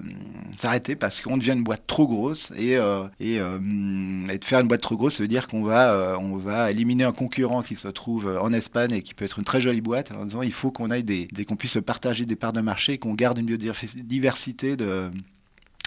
s'arrêter 0.58 0.96
parce 0.96 1.22
qu'on 1.22 1.38
devient 1.38 1.54
une 1.54 1.64
boîte 1.64 1.84
trop 1.88 2.08
grosse 2.08 2.52
et, 2.58 2.78
euh, 2.78 3.04
et, 3.20 3.36
et, 3.36 4.38
de 4.38 4.46
faire 4.46 4.60
une 4.60 4.68
boîte 4.68 4.82
trop 4.82 4.98
grosse, 4.98 5.16
ça 5.18 5.24
veut 5.24 5.28
dire 5.28 5.48
qu'on 5.48 5.64
va, 5.64 6.18
on 6.20 6.38
va 6.38 6.72
éliminer 6.72 7.04
un 7.04 7.14
concurrent 7.14 7.62
qui 7.62 7.76
se 7.76 7.88
trouve 7.88 8.40
en 8.42 8.52
Espagne 8.54 8.92
et 8.92 9.02
qui 9.02 9.14
peut 9.14 9.26
être 9.26 9.40
une 9.40 9.46
très 9.46 9.62
jolie 9.62 9.82
boîte 9.82 10.12
en 10.12 10.26
disant 10.26 10.42
il 10.42 10.54
faut 10.54 10.72
qu'on 10.72 10.92
aille 10.92 11.04
des, 11.04 11.28
des 11.32 11.46
qu'on 11.46 11.56
puisse 11.56 11.78
partager 11.86 12.26
des 12.26 12.36
parts 12.36 12.54
de 12.54 12.62
marché, 12.62 12.98
qu'on 12.98 13.14
garde 13.14 13.38
une 13.38 13.46
biodiversité 13.46 14.76
de 14.76 15.12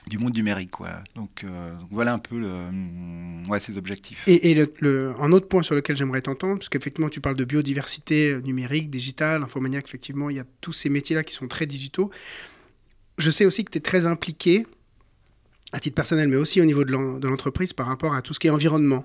du 0.08 0.18
monde 0.18 0.34
numérique. 0.34 0.70
Quoi. 0.70 0.90
Donc, 1.14 1.44
voilà 1.90 2.12
un 2.12 2.18
peu 2.18 2.38
le, 2.38 3.48
ouais, 3.48 3.60
ses 3.60 3.76
objectifs. 3.76 4.22
Et, 4.26 4.58
un 4.82 5.32
autre 5.32 5.48
point 5.48 5.62
sur 5.62 5.74
lequel 5.74 5.96
j'aimerais 5.96 6.22
t'entendre, 6.22 6.58
parce 6.58 6.68
qu'effectivement 6.68 7.08
tu 7.08 7.20
parles 7.20 7.36
de 7.36 7.44
biodiversité 7.44 8.40
numérique, 8.42 8.90
digitale, 8.90 9.42
infomaniac, 9.42 9.84
effectivement 9.86 10.30
il 10.30 10.36
y 10.36 10.40
a 10.40 10.44
tous 10.60 10.72
ces 10.72 10.88
métiers-là 10.88 11.24
qui 11.24 11.34
sont 11.34 11.48
très 11.48 11.66
digitaux. 11.66 12.10
Je 13.18 13.30
sais 13.30 13.44
aussi 13.44 13.64
que 13.64 13.70
tu 13.70 13.78
es 13.78 13.80
très 13.80 14.06
impliqué, 14.06 14.66
à 15.72 15.80
titre 15.80 15.94
personnel, 15.96 16.28
mais 16.28 16.36
aussi 16.36 16.60
au 16.60 16.64
niveau 16.64 16.84
de 16.84 17.26
l'entreprise 17.26 17.72
par 17.72 17.86
rapport 17.86 18.14
à 18.14 18.22
tout 18.22 18.32
ce 18.32 18.40
qui 18.40 18.46
est 18.46 18.50
environnement. 18.50 19.04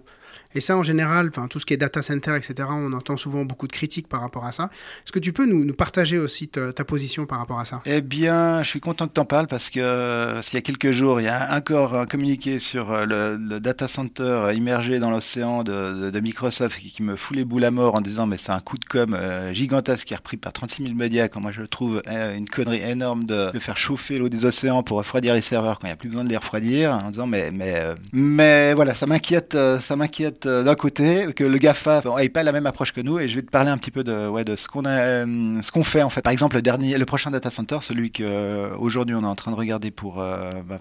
Et 0.56 0.62
ça, 0.62 0.76
en 0.76 0.82
général, 0.82 1.30
tout 1.50 1.60
ce 1.60 1.66
qui 1.66 1.76
est 1.76 1.78
data 1.78 2.02
center, 2.02 2.36
etc., 2.36 2.70
on 2.72 2.92
entend 2.94 3.18
souvent 3.18 3.46
beaucoup 3.46 3.68
de 3.68 3.72
critiques 3.72 4.08
par 4.08 4.22
rapport 4.22 4.46
à 4.46 4.52
ça. 4.52 4.72
Est-ce 5.04 5.12
que 5.12 5.20
tu 5.20 5.32
peux 5.32 5.46
nous, 5.46 5.74
partager 5.74 6.18
aussi 6.18 6.48
ta, 6.48 6.72
position 6.84 7.28
par 7.28 7.38
rapport 7.38 7.60
à 7.60 7.66
ça? 7.66 7.82
Eh 7.86 8.02
bien, 8.02 8.64
je 8.64 8.70
suis 8.70 8.80
content 8.80 9.08
que 9.08 9.14
tu 9.14 9.20
en 9.20 9.26
parles 9.26 9.46
parce 9.46 9.70
que 9.70 9.80
euh, 9.80 10.42
il 10.52 10.56
y 10.56 10.58
a 10.58 10.62
quelques 10.62 10.92
jours, 10.92 11.22
il 11.22 11.26
y 11.26 11.28
a 11.28 11.56
encore 11.56 11.96
un 11.96 12.08
communiqué 12.08 12.58
sur 12.58 12.92
euh, 12.92 13.06
le, 13.38 13.60
data 13.60 13.88
center 13.88 14.50
immergé 14.56 14.98
dans 14.98 15.12
l'océan 15.12 15.64
de, 15.64 16.20
Microsoft 16.20 16.80
qui, 16.80 17.04
me 17.04 17.16
fout 17.16 17.38
les 17.38 17.46
boules 17.46 17.64
à 17.64 17.72
mort 17.72 17.96
en 17.96 18.02
disant 18.02 18.28
mais 18.28 18.38
c'est 18.38 18.52
un 18.52 18.60
coup 18.60 18.78
de 18.78 18.84
com 18.84 19.14
euh, 19.14 19.54
gigantesque 19.54 20.08
qui 20.08 20.14
est 20.14 20.18
repris 20.18 20.36
par 20.36 20.52
36 20.52 20.84
000 20.84 20.96
médias, 20.96 21.30
quand 21.30 21.40
moi 21.40 21.52
je 21.52 21.62
trouve 21.62 22.02
une 22.08 22.50
connerie 22.50 22.82
énorme 22.82 23.24
de, 23.24 23.52
faire 23.60 23.78
chauffer 23.78 24.18
l'eau 24.18 24.30
des 24.30 24.46
océans 24.46 24.84
pour 24.84 24.98
refroidir 24.98 25.34
les 25.34 25.42
serveurs 25.42 25.80
quand 25.80 25.88
il 25.88 25.92
n'y 25.92 25.94
a 25.94 25.98
plus 25.98 26.10
besoin 26.10 26.24
de 26.24 26.30
les 26.30 26.38
refroidir, 26.38 26.92
en 26.92 27.12
disant 27.12 27.28
mais 27.28 27.52
mais 27.52 27.84
mais 28.12 28.74
voilà, 28.74 28.96
ça 28.96 29.06
m'inquiète, 29.06 29.58
ça 29.80 29.96
m'inquiète 29.96 30.39
euh, 30.46 30.64
d'un 30.64 30.76
côté, 30.76 31.34
que 31.34 31.44
le 31.44 31.58
GAFA 31.58 32.02
n'ait 32.18 32.30
pas 32.30 32.44
la 32.44 32.52
même 32.52 32.66
approche 32.66 32.92
que 32.94 33.02
nous, 33.02 33.20
et 33.20 33.28
je 33.28 33.36
vais 33.36 33.42
te 33.42 33.50
parler 33.50 33.70
un 33.70 33.78
petit 33.78 33.92
peu 33.92 34.04
de, 34.04 34.28
ouais, 34.28 34.44
de 34.44 34.56
ce 34.56 34.68
qu'on 34.68 34.86
a, 34.86 34.90
euh, 34.90 35.62
ce 35.62 35.72
qu'on 35.72 35.84
fait 35.84 36.04
en 36.04 36.10
fait. 36.10 36.22
Par 36.22 36.32
exemple, 36.32 36.56
le 36.56 36.62
dernier, 36.62 36.98
le 36.98 37.06
prochain 37.06 37.32
data 37.32 37.52
center, 37.52 37.80
celui 37.82 38.12
que 38.12 38.24
euh, 38.24 38.76
aujourd'hui 38.78 39.16
on 39.16 39.22
est 39.22 39.26
en 39.26 39.36
train 39.36 39.52
de 39.52 39.56
regarder 39.56 39.92
pour 39.92 40.24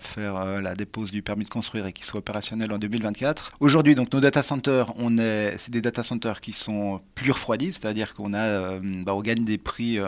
faire 0.01 0.61
la 0.61 0.75
dépose 0.75 1.11
du 1.11 1.23
permis 1.23 1.45
de 1.45 1.49
construire 1.49 1.87
et 1.87 1.93
qui 1.93 2.05
soit 2.05 2.19
opérationnel 2.19 2.73
en 2.73 2.79
2024. 2.79 3.53
Aujourd'hui, 3.61 3.95
donc 3.95 4.13
nos 4.13 4.21
data 4.21 4.43
centers, 4.43 4.93
on 4.97 5.19
est, 5.19 5.57
c'est 5.59 5.71
des 5.71 5.81
data 5.81 6.03
centers 6.03 6.41
qui 6.41 6.53
sont 6.53 7.01
plus 7.15 7.31
refroidis, 7.31 7.73
c'est-à-dire 7.73 8.15
qu'on 8.15 8.35
a, 8.35 8.79
bah, 9.05 9.15
on 9.15 9.21
gagne 9.21 9.45
des 9.45 9.59
prix 9.59 9.99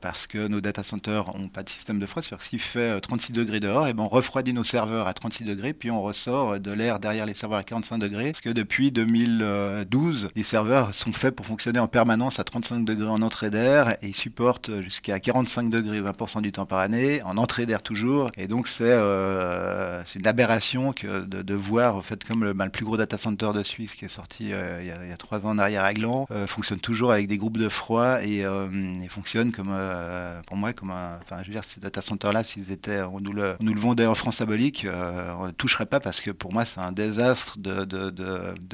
parce 0.00 0.26
que 0.26 0.46
nos 0.48 0.60
data 0.60 0.82
centers 0.82 1.26
n'ont 1.36 1.48
pas 1.48 1.62
de 1.62 1.68
système 1.68 1.98
de 1.98 2.06
froid. 2.06 2.22
C'est-à-dire 2.22 2.44
s'il 2.44 2.60
fait 2.60 3.00
36 3.00 3.32
degrés 3.32 3.60
dehors, 3.60 3.86
et 3.86 3.94
ben 3.94 4.04
on 4.04 4.08
refroidit 4.08 4.52
nos 4.52 4.64
serveurs 4.64 5.06
à 5.06 5.14
36 5.14 5.44
degrés, 5.44 5.72
puis 5.72 5.90
on 5.90 6.02
ressort 6.02 6.58
de 6.60 6.70
l'air 6.72 6.98
derrière 6.98 7.26
les 7.26 7.34
serveurs 7.34 7.58
à 7.58 7.64
45 7.64 7.98
degrés, 7.98 8.32
parce 8.32 8.40
que 8.40 8.50
depuis 8.50 8.75
depuis 8.76 8.92
2012, 8.92 10.28
les 10.36 10.42
serveurs 10.42 10.92
sont 10.92 11.14
faits 11.14 11.34
pour 11.34 11.46
fonctionner 11.46 11.78
en 11.78 11.86
permanence 11.86 12.38
à 12.40 12.44
35 12.44 12.84
degrés 12.84 13.08
en 13.08 13.22
entrée 13.22 13.48
d'air 13.48 13.92
et 14.02 14.08
ils 14.08 14.14
supportent 14.14 14.82
jusqu'à 14.82 15.18
45 15.18 15.70
degrés 15.70 16.02
20% 16.02 16.42
du 16.42 16.52
temps 16.52 16.66
par 16.66 16.80
année, 16.80 17.22
en 17.22 17.38
entrée 17.38 17.64
d'air 17.64 17.80
toujours. 17.80 18.30
Et 18.36 18.48
donc 18.48 18.68
c'est 18.68 18.84
euh, 18.84 20.02
une 20.14 20.26
aberration 20.26 20.92
que 20.92 21.24
de, 21.24 21.54
voir, 21.54 21.96
en 21.96 22.02
fait, 22.02 22.22
comme 22.22 22.44
le, 22.44 22.52
bah, 22.52 22.66
le, 22.66 22.70
plus 22.70 22.84
gros 22.84 22.98
data 22.98 23.16
center 23.16 23.52
de 23.54 23.62
Suisse 23.62 23.94
qui 23.94 24.04
est 24.04 24.08
sorti 24.08 24.52
euh, 24.52 24.82
il, 24.82 25.08
y 25.08 25.12
a, 25.12 25.16
trois 25.16 25.38
ans 25.46 25.52
en 25.52 25.58
arrière 25.58 25.84
à 25.84 25.94
Gland, 25.94 26.26
euh, 26.30 26.46
fonctionne 26.46 26.80
toujours 26.80 27.12
avec 27.12 27.28
des 27.28 27.38
groupes 27.38 27.56
de 27.56 27.70
froid 27.70 28.22
et, 28.22 28.40
et 28.40 29.08
fonctionne 29.08 29.52
comme, 29.52 29.74
pour 30.46 30.58
moi, 30.58 30.74
comme 30.74 30.90
un... 30.90 31.18
Enfin, 31.22 31.38
je 31.40 31.46
veux 31.46 31.54
dire, 31.54 31.64
ces 31.64 31.80
data 31.80 32.02
centers-là, 32.02 32.42
s'ils 32.42 32.72
étaient, 32.72 33.00
on 33.00 33.20
nous, 33.20 33.32
le, 33.32 33.56
nous 33.60 33.72
le 33.72 33.80
vendait 33.80 34.04
en 34.04 34.14
France 34.14 34.36
symbolique, 34.36 34.86
on 35.38 35.46
ne 35.46 35.52
toucherait 35.52 35.86
pas 35.86 35.98
parce 35.98 36.20
que 36.20 36.30
pour 36.30 36.52
moi, 36.52 36.66
c'est 36.66 36.80
un 36.80 36.92
désastre 36.92 37.58
de 37.58 37.86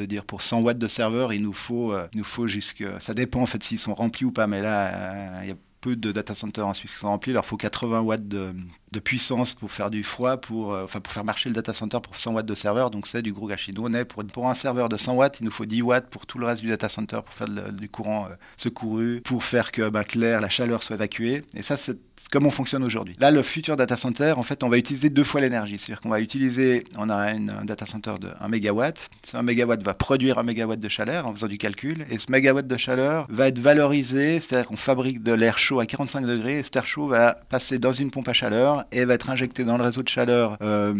dire 0.00 0.24
pour 0.24 0.42
100 0.42 0.60
watts 0.60 0.78
de 0.78 0.88
serveur, 0.88 1.32
il 1.32 1.42
nous 1.42 1.52
faut, 1.52 1.92
euh, 1.92 2.06
nous 2.14 2.24
faut 2.24 2.46
jusque. 2.46 2.84
Ça 3.00 3.14
dépend 3.14 3.40
en 3.40 3.46
fait 3.46 3.62
s'ils 3.62 3.78
sont 3.78 3.94
remplis 3.94 4.24
ou 4.24 4.32
pas, 4.32 4.46
mais 4.46 4.60
là, 4.60 4.86
euh, 4.88 5.40
il 5.42 5.48
y 5.50 5.52
a 5.52 5.56
peu 5.80 5.96
de 5.96 6.12
data 6.12 6.34
centers 6.34 6.66
en 6.66 6.74
Suisse 6.74 6.92
qui 6.92 6.98
sont 6.98 7.08
remplis. 7.08 7.32
Il 7.32 7.34
leur 7.34 7.44
faut 7.44 7.56
80 7.56 8.00
watts 8.00 8.28
de, 8.28 8.54
de 8.92 9.00
puissance 9.00 9.52
pour 9.52 9.72
faire 9.72 9.90
du 9.90 10.04
froid, 10.04 10.36
pour, 10.36 10.72
euh, 10.72 10.84
enfin, 10.84 11.00
pour 11.00 11.12
faire 11.12 11.24
marcher 11.24 11.48
le 11.48 11.54
data 11.54 11.72
center 11.72 11.98
pour 12.00 12.16
100 12.16 12.34
watts 12.34 12.46
de 12.46 12.54
serveur. 12.54 12.90
Donc 12.90 13.06
c'est 13.06 13.20
du 13.20 13.32
gros 13.32 13.48
gâchis. 13.48 13.72
Nous, 13.74 13.82
on 13.84 13.92
est 13.92 14.04
pour, 14.04 14.24
pour 14.24 14.48
un 14.48 14.54
serveur 14.54 14.88
de 14.88 14.96
100 14.96 15.14
watts, 15.14 15.40
il 15.40 15.44
nous 15.44 15.50
faut 15.50 15.66
10 15.66 15.82
watts 15.82 16.08
pour 16.08 16.24
tout 16.26 16.38
le 16.38 16.46
reste 16.46 16.62
du 16.62 16.68
data 16.68 16.88
center, 16.88 17.20
pour 17.24 17.34
faire 17.34 17.48
du 17.72 17.88
courant 17.88 18.28
secouru, 18.56 19.20
pour 19.22 19.42
faire 19.42 19.72
que 19.72 19.90
ben, 19.90 20.04
clair, 20.04 20.40
la 20.40 20.48
chaleur 20.48 20.82
soit 20.82 20.94
évacuée. 20.96 21.42
Et 21.54 21.62
ça, 21.62 21.76
c'est 21.76 21.98
comme 22.30 22.46
on 22.46 22.50
fonctionne 22.50 22.84
aujourd'hui. 22.84 23.16
Là, 23.20 23.30
le 23.30 23.42
futur 23.42 23.76
data 23.76 23.96
center, 23.96 24.34
en 24.36 24.42
fait, 24.42 24.62
on 24.62 24.68
va 24.68 24.78
utiliser 24.78 25.10
deux 25.10 25.24
fois 25.24 25.40
l'énergie. 25.40 25.78
C'est-à-dire 25.78 26.00
qu'on 26.00 26.10
va 26.10 26.20
utiliser, 26.20 26.84
on 26.98 27.08
a 27.08 27.16
un 27.16 27.64
data 27.64 27.86
center 27.86 28.14
de 28.20 28.28
1 28.40 28.48
MW. 28.48 28.82
Ce 29.24 29.36
1 29.36 29.42
MW 29.42 29.82
va 29.82 29.94
produire 29.94 30.38
1 30.38 30.42
MW 30.42 30.76
de 30.76 30.88
chaleur 30.88 31.26
en 31.26 31.34
faisant 31.34 31.48
du 31.48 31.58
calcul. 31.58 32.06
Et 32.10 32.18
ce 32.18 32.30
mégawatt 32.30 32.66
de 32.66 32.76
chaleur 32.76 33.26
va 33.28 33.48
être 33.48 33.58
valorisé, 33.58 34.40
c'est-à-dire 34.40 34.66
qu'on 34.66 34.76
fabrique 34.76 35.22
de 35.22 35.32
l'air 35.32 35.58
chaud 35.58 35.80
à 35.80 35.86
45 35.86 36.26
degrés. 36.26 36.58
Et 36.58 36.62
cet 36.62 36.76
air 36.76 36.86
chaud 36.86 37.08
va 37.08 37.34
passer 37.48 37.78
dans 37.78 37.92
une 37.92 38.10
pompe 38.10 38.28
à 38.28 38.32
chaleur 38.32 38.84
et 38.92 39.04
va 39.04 39.14
être 39.14 39.30
injecté 39.30 39.64
dans 39.64 39.76
le 39.76 39.84
réseau 39.84 40.02
de 40.02 40.08
chaleur 40.08 40.56
euh, 40.62 40.92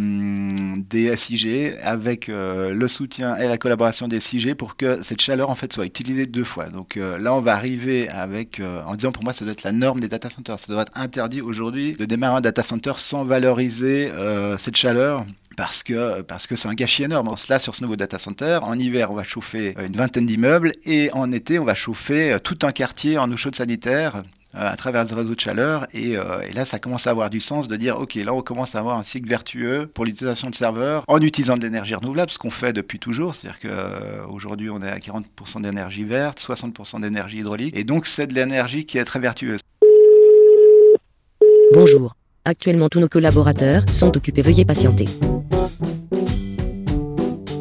des 0.89 1.17
SIG 1.17 1.77
avec 1.83 2.29
euh, 2.29 2.73
le 2.75 2.89
soutien 2.89 3.37
et 3.37 3.49
la 3.49 3.59
collaboration 3.59 4.09
des 4.09 4.21
SIG 4.21 4.55
pour 4.55 4.77
que 4.77 5.03
cette 5.03 5.21
chaleur, 5.21 5.51
en 5.51 5.55
fait, 5.55 5.73
soit 5.73 5.87
utilisée 5.87 6.27
deux 6.27 6.45
fois. 6.45 6.67
Donc 6.67 6.97
euh, 6.97 7.19
là, 7.19 7.35
on 7.35 7.41
va 7.41 7.55
arriver 7.55 8.09
avec, 8.09 8.61
en 8.87 8.95
disant 8.95 9.13
pour 9.13 9.25
moi, 9.25 9.33
ça 9.33 9.45
doit 9.45 9.53
être 9.53 9.65
la 9.65 9.73
norme 9.73 10.01
des 10.01 10.09
data 10.09 10.31
centers. 10.31 10.59
Ça 10.59 10.73
doit 10.73 10.83
être 10.83 10.93
interdit 11.13 11.43
aujourd'hui 11.43 11.93
de 11.93 12.07
démarrer 12.07 12.39
un 12.39 12.41
data 12.41 12.63
center 12.63 12.93
sans 12.97 13.23
valoriser 13.23 14.11
euh, 14.11 14.57
cette 14.57 14.77
chaleur 14.77 15.27
parce 15.59 15.83
que 15.83 16.23
parce 16.23 16.47
que 16.47 16.57
c'est 16.57 16.69
un 16.69 16.75
gâchis 16.75 17.03
énorme. 17.03 17.35
Là, 17.51 17.59
sur 17.59 17.75
ce 17.75 17.83
nouveau 17.83 17.97
data 17.97 18.19
center, 18.19 18.61
en 18.63 18.79
hiver, 18.79 19.11
on 19.11 19.15
va 19.15 19.25
chauffer 19.25 19.75
une 19.79 19.93
vingtaine 19.93 20.25
d'immeubles 20.25 20.73
et 20.87 21.11
en 21.13 21.31
été, 21.31 21.59
on 21.59 21.67
va 21.67 21.75
chauffer 21.75 22.33
euh, 22.33 22.39
tout 22.39 22.57
un 22.63 22.73
quartier 22.73 23.19
en 23.19 23.31
eau 23.31 23.37
chaude 23.37 23.55
sanitaire 23.55 24.23
euh, 24.55 24.73
à 24.73 24.75
travers 24.77 25.05
le 25.05 25.15
réseau 25.15 25.35
de 25.35 25.41
chaleur. 25.41 25.87
Et, 25.93 26.17
là, 26.55 26.65
ça 26.65 26.79
commence 26.79 27.07
à 27.07 27.11
avoir 27.11 27.29
du 27.29 27.41
sens 27.41 27.69
de 27.69 27.77
dire, 27.77 27.99
OK, 27.99 28.15
là, 28.15 28.33
on 28.33 28.41
commence 28.41 28.75
à 28.75 28.79
avoir 28.79 28.99
un 28.99 29.03
cycle 29.03 29.29
vertueux 29.29 29.87
pour 29.93 30.07
l'utilisation 30.07 30.49
de 30.49 30.55
serveurs 30.55 31.05
en 31.09 31.21
utilisant 31.21 31.59
de 31.59 31.63
l'énergie 31.63 31.95
renouvelable, 31.95 32.31
ce 32.31 32.39
qu'on 32.39 32.51
fait 32.51 32.73
depuis 32.73 32.99
toujours. 32.99 33.35
C'est-à-dire 33.35 33.59
qu'aujourd'hui, 33.61 34.71
on 34.71 34.81
est 34.81 34.91
à 34.91 34.99
40% 34.99 35.61
d'énergie 35.61 36.05
verte, 36.05 36.41
60% 36.41 37.03
d'énergie 37.03 37.41
hydraulique. 37.41 37.77
Et 37.77 37.85
donc, 37.85 38.07
c'est 38.07 38.27
de 38.27 38.33
l'énergie 38.33 38.87
qui 38.87 38.97
est 38.97 39.05
très 39.05 39.19
vertueuse. 39.19 39.61
Bonjour. 41.75 42.15
Actuellement 42.45 42.91
tous 42.91 43.01
nos 43.01 43.09
collaborateurs 43.09 43.89
sont 43.89 44.15
occupés, 44.15 44.43
veuillez 44.43 44.67
patienter. 44.67 45.07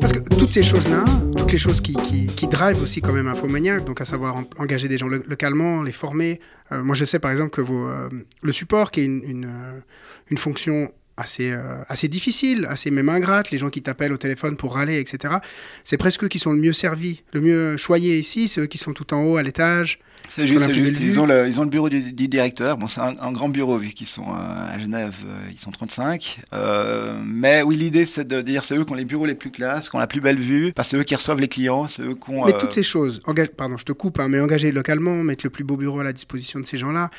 Parce 0.01 0.11
que 0.11 0.19
toutes 0.35 0.51
ces 0.51 0.63
choses-là, 0.63 1.05
toutes 1.37 1.53
les 1.53 1.57
choses 1.57 1.79
qui, 1.79 1.93
qui, 1.93 2.47
drive 2.47 2.81
aussi 2.83 3.01
quand 3.01 3.13
même 3.13 3.27
Infomaniac, 3.27 3.85
donc 3.85 4.01
à 4.01 4.05
savoir 4.05 4.35
engager 4.57 4.89
des 4.89 4.97
gens 4.97 5.07
localement, 5.07 5.81
les 5.81 5.93
former. 5.93 6.41
Euh, 6.73 6.83
moi 6.83 6.93
je 6.93 7.05
sais 7.05 7.19
par 7.19 7.31
exemple 7.31 7.51
que 7.51 7.61
euh, 7.61 8.09
le 8.41 8.51
support 8.51 8.91
qui 8.91 8.99
est 8.99 9.05
une, 9.05 9.23
une, 9.23 9.45
euh, 9.45 9.79
une 10.29 10.37
fonction 10.37 10.91
assez, 11.21 11.55
assez 11.87 12.07
difficile, 12.07 12.65
assez 12.69 12.91
même 12.91 13.09
ingrate, 13.09 13.51
les 13.51 13.57
gens 13.57 13.69
qui 13.69 13.81
t'appellent 13.81 14.13
au 14.13 14.17
téléphone 14.17 14.55
pour 14.57 14.75
râler, 14.75 14.99
etc. 14.99 15.35
C'est 15.83 15.97
presque 15.97 16.23
eux 16.23 16.27
qui 16.27 16.39
sont 16.39 16.51
le 16.51 16.59
mieux 16.59 16.73
servis, 16.73 17.23
le 17.33 17.41
mieux 17.41 17.77
choyés 17.77 18.19
ici, 18.19 18.47
c'est 18.47 18.61
eux 18.61 18.67
qui 18.67 18.77
sont 18.77 18.93
tout 18.93 19.13
en 19.13 19.23
haut 19.23 19.37
à 19.37 19.43
l'étage, 19.43 19.99
c'est 20.29 20.47
juste, 20.47 20.65
c'est 20.65 20.73
juste. 20.73 20.97
Ils 21.01 21.19
ont, 21.19 21.25
le, 21.25 21.47
ils 21.47 21.59
ont 21.59 21.63
le 21.63 21.69
bureau 21.69 21.89
du, 21.89 22.27
directeur. 22.27 22.77
Bon, 22.77 22.87
c'est 22.87 23.01
un, 23.01 23.31
grand 23.31 23.49
bureau 23.49 23.77
vu 23.77 23.89
qu'ils 23.89 24.07
sont 24.07 24.27
euh, 24.29 24.75
à 24.75 24.79
Genève, 24.79 25.15
euh, 25.25 25.49
ils 25.51 25.59
sont 25.59 25.71
35. 25.71 26.39
Euh, 26.53 27.19
mais 27.25 27.63
oui, 27.63 27.75
l'idée 27.75 28.05
c'est 28.05 28.25
de 28.25 28.41
dire 28.41 28.63
c'est 28.63 28.77
eux 28.77 28.85
qui 28.85 28.91
ont 28.91 28.95
les 28.95 29.05
bureaux 29.05 29.25
les 29.25 29.35
plus 29.35 29.51
classes, 29.51 29.89
qui 29.89 29.95
ont 29.95 29.99
la 29.99 30.07
plus 30.07 30.21
belle 30.21 30.39
vue, 30.39 30.71
parce 30.73 30.87
que 30.87 30.91
c'est 30.91 31.01
eux 31.01 31.03
qui 31.03 31.15
reçoivent 31.15 31.41
les 31.41 31.49
clients, 31.49 31.87
c'est 31.87 32.03
eux 32.03 32.15
qui 32.15 32.31
ont. 32.31 32.45
Mais 32.45 32.57
toutes 32.57 32.73
ces 32.73 32.83
choses, 32.83 33.21
engage, 33.25 33.49
pardon, 33.49 33.75
je 33.77 33.85
te 33.85 33.91
coupe, 33.91 34.19
hein, 34.19 34.29
mais 34.29 34.39
engager 34.39 34.71
localement, 34.71 35.15
mettre 35.15 35.45
le 35.45 35.49
plus 35.49 35.63
beau 35.63 35.75
bureau 35.75 35.99
à 35.99 36.03
la 36.03 36.13
disposition 36.13 36.59
de 36.59 36.65
ces 36.65 36.77
gens-là. 36.77 37.09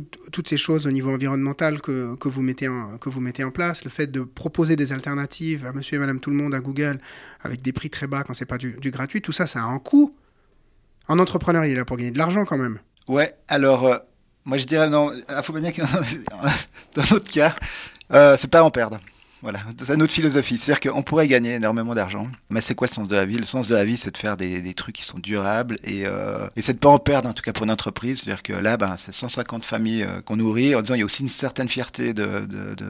Toutes 0.00 0.48
ces 0.48 0.56
choses 0.56 0.86
au 0.86 0.90
niveau 0.90 1.10
environnemental 1.10 1.80
que, 1.80 2.14
que, 2.16 2.28
vous 2.28 2.42
mettez 2.42 2.68
en, 2.68 2.98
que 2.98 3.08
vous 3.08 3.20
mettez 3.20 3.44
en 3.44 3.50
place, 3.50 3.84
le 3.84 3.90
fait 3.90 4.06
de 4.06 4.20
proposer 4.20 4.76
des 4.76 4.92
alternatives 4.92 5.66
à 5.66 5.72
monsieur 5.72 5.96
et 5.96 5.98
madame 5.98 6.20
tout 6.20 6.30
le 6.30 6.36
monde 6.36 6.54
à 6.54 6.60
Google 6.60 6.98
avec 7.42 7.62
des 7.62 7.72
prix 7.72 7.90
très 7.90 8.06
bas 8.06 8.22
quand 8.24 8.34
c'est 8.34 8.44
pas 8.46 8.58
du, 8.58 8.76
gratuit, 8.90 9.22
tout 9.22 9.32
ça, 9.32 9.46
ça 9.46 9.60
a 9.60 9.64
un 9.64 9.78
coût. 9.78 10.14
Un 11.08 11.18
entrepreneur, 11.18 11.64
il 11.64 11.72
est 11.72 11.76
là 11.76 11.84
pour 11.84 11.96
gagner 11.96 12.10
de 12.10 12.18
l'argent 12.18 12.44
quand 12.44 12.58
même. 12.58 12.78
Ouais, 13.08 13.34
alors, 13.48 13.84
euh, 13.84 13.98
moi 14.44 14.58
je 14.58 14.64
dirais 14.64 14.88
non, 14.88 15.12
Infomaniac, 15.28 15.78
dans 16.94 17.02
notre 17.10 17.30
cas, 17.30 17.54
euh, 18.12 18.36
c'est 18.38 18.50
pas 18.50 18.62
en 18.62 18.70
perdre. 18.70 19.00
Voilà, 19.44 19.58
c'est 19.84 19.98
notre 19.98 20.14
philosophie. 20.14 20.56
C'est-à-dire 20.56 20.90
qu'on 20.90 21.02
pourrait 21.02 21.28
gagner 21.28 21.56
énormément 21.56 21.94
d'argent, 21.94 22.26
mais 22.48 22.62
c'est 22.62 22.74
quoi 22.74 22.86
le 22.86 22.94
sens 22.94 23.08
de 23.08 23.14
la 23.14 23.26
vie? 23.26 23.36
Le 23.36 23.44
sens 23.44 23.68
de 23.68 23.74
la 23.74 23.84
vie, 23.84 23.98
c'est 23.98 24.10
de 24.10 24.16
faire 24.16 24.38
des, 24.38 24.62
des, 24.62 24.72
trucs 24.72 24.94
qui 24.94 25.04
sont 25.04 25.18
durables 25.18 25.76
et, 25.84 26.06
euh, 26.06 26.48
et 26.56 26.62
c'est 26.62 26.72
de 26.72 26.78
pas 26.78 26.88
en 26.88 26.96
perdre, 26.96 27.28
en 27.28 27.34
tout 27.34 27.42
cas 27.42 27.52
pour 27.52 27.64
une 27.64 27.70
entreprise. 27.70 28.22
C'est-à-dire 28.22 28.42
que 28.42 28.54
là, 28.54 28.78
ben, 28.78 28.96
c'est 28.96 29.12
150 29.12 29.62
familles 29.66 30.04
euh, 30.04 30.22
qu'on 30.22 30.36
nourrit 30.36 30.74
en 30.74 30.80
disant 30.80 30.94
il 30.94 31.00
y 31.00 31.02
a 31.02 31.04
aussi 31.04 31.20
une 31.20 31.28
certaine 31.28 31.68
fierté 31.68 32.14
de, 32.14 32.24
de, 32.24 32.74
de, 32.74 32.86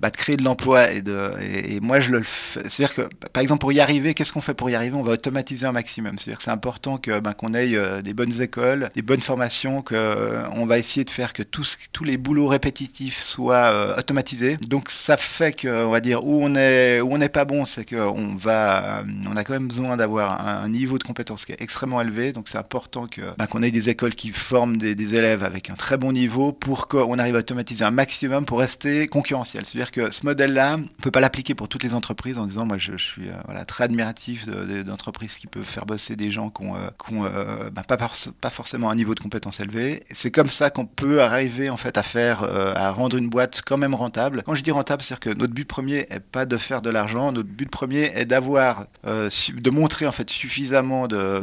bah, 0.00 0.08
de 0.08 0.16
créer 0.16 0.38
de 0.38 0.42
l'emploi 0.42 0.90
et, 0.90 1.02
de, 1.02 1.32
et, 1.42 1.80
moi 1.80 2.00
je 2.00 2.12
le 2.12 2.22
fais. 2.22 2.62
C'est-à-dire 2.66 2.94
que, 2.94 3.02
par 3.34 3.42
exemple, 3.42 3.60
pour 3.60 3.72
y 3.72 3.80
arriver, 3.80 4.14
qu'est-ce 4.14 4.32
qu'on 4.32 4.40
fait 4.40 4.54
pour 4.54 4.70
y 4.70 4.74
arriver? 4.74 4.96
On 4.96 5.02
va 5.02 5.12
automatiser 5.12 5.66
un 5.66 5.72
maximum. 5.72 6.16
C'est-à-dire 6.18 6.38
que 6.38 6.44
c'est 6.44 6.50
important 6.50 6.96
que 6.96 7.20
ben, 7.20 7.34
qu'on 7.34 7.52
ait 7.52 7.74
euh, 7.74 8.00
des 8.00 8.14
bonnes 8.14 8.40
écoles, 8.40 8.88
des 8.94 9.02
bonnes 9.02 9.20
formations, 9.20 9.82
que 9.82 9.94
euh, 9.94 10.64
va 10.66 10.78
essayer 10.78 11.04
de 11.04 11.10
faire 11.10 11.34
que 11.34 11.42
tous, 11.42 11.76
tous 11.92 12.04
les 12.04 12.16
boulots 12.16 12.46
répétitifs 12.46 13.20
soient 13.20 13.98
automatisés. 13.98 14.56
Donc 14.66 14.88
ça 14.88 15.18
fait 15.18 15.52
que 15.52 15.73
on 15.74 15.90
va 15.90 16.00
dire 16.00 16.24
où 16.24 16.40
on 16.42 16.54
est 16.54 17.00
où 17.00 17.12
on 17.12 17.18
n'est 17.18 17.28
pas 17.28 17.44
bon, 17.44 17.64
c'est 17.64 17.84
qu'on 17.84 18.34
va 18.36 19.04
on 19.30 19.36
a 19.36 19.44
quand 19.44 19.52
même 19.52 19.68
besoin 19.68 19.96
d'avoir 19.96 20.46
un, 20.46 20.68
niveau 20.68 20.98
de 20.98 21.04
compétence 21.04 21.44
qui 21.44 21.52
est 21.52 21.60
extrêmement 21.60 22.00
élevé. 22.00 22.32
Donc 22.32 22.48
c'est 22.48 22.58
important 22.58 23.06
bah, 23.38 23.46
qu'on 23.46 23.62
ait 23.62 23.70
des 23.70 23.88
écoles 23.88 24.14
qui 24.14 24.30
forment 24.30 24.76
des, 24.76 25.14
élèves 25.14 25.44
avec 25.44 25.70
un 25.70 25.74
très 25.74 25.96
bon 25.96 26.12
niveau 26.12 26.52
pour 26.52 26.88
qu'on 26.88 27.18
arrive 27.18 27.36
à 27.36 27.40
automatiser 27.40 27.84
un 27.84 27.90
maximum 27.90 28.46
pour 28.46 28.60
rester 28.60 29.06
concurrentiel. 29.06 29.64
C'est-à-dire 29.66 29.90
que 29.90 30.10
ce 30.10 30.24
modèle-là, 30.24 30.78
on 30.78 31.02
peut 31.02 31.10
pas 31.10 31.20
l'appliquer 31.20 31.54
pour 31.54 31.68
toutes 31.68 31.82
les 31.82 31.94
entreprises 31.94 32.38
en 32.38 32.46
disant 32.46 32.64
moi 32.64 32.78
je, 32.78 32.96
suis 32.96 33.28
euh, 33.28 33.64
très 33.66 33.84
admiratif 33.84 34.46
d'entreprises 34.46 35.36
qui 35.36 35.46
peuvent 35.46 35.64
faire 35.64 35.86
bosser 35.86 36.16
des 36.16 36.30
gens 36.30 36.50
qui 36.50 36.64
ont, 36.64 36.76
euh, 36.76 36.88
euh, 37.12 37.70
bah, 37.70 37.82
pas, 37.86 37.96
pas 37.96 38.50
forcément 38.50 38.90
un 38.90 38.94
niveau 38.94 39.14
de 39.14 39.20
compétence 39.20 39.60
élevé. 39.60 40.04
C'est 40.10 40.30
comme 40.30 40.48
ça 40.48 40.70
qu'on 40.70 40.86
peut 40.86 41.22
arriver 41.22 41.70
en 41.70 41.76
fait 41.76 41.98
à 41.98 42.02
faire 42.02 42.44
à 42.44 42.90
rendre 42.90 43.16
une 43.16 43.28
boîte 43.28 43.62
quand 43.64 43.76
même 43.76 43.94
rentable. 43.94 44.42
Quand 44.44 44.54
je 44.54 44.62
dis 44.62 44.70
rentable, 44.70 45.02
c'est-à-dire 45.02 45.20
que 45.20 45.38
notre 45.38 45.52
but 45.52 45.63
premier 45.64 46.06
est 46.10 46.20
pas 46.20 46.46
de 46.46 46.56
faire 46.56 46.82
de 46.82 46.90
l'argent. 46.90 47.32
Notre 47.32 47.48
but 47.48 47.70
premier 47.70 48.10
est 48.14 48.24
d'avoir, 48.24 48.86
euh, 49.06 49.28
de 49.54 49.70
montrer 49.70 50.06
en 50.06 50.12
fait 50.12 50.28
suffisamment 50.30 51.06
de, 51.06 51.42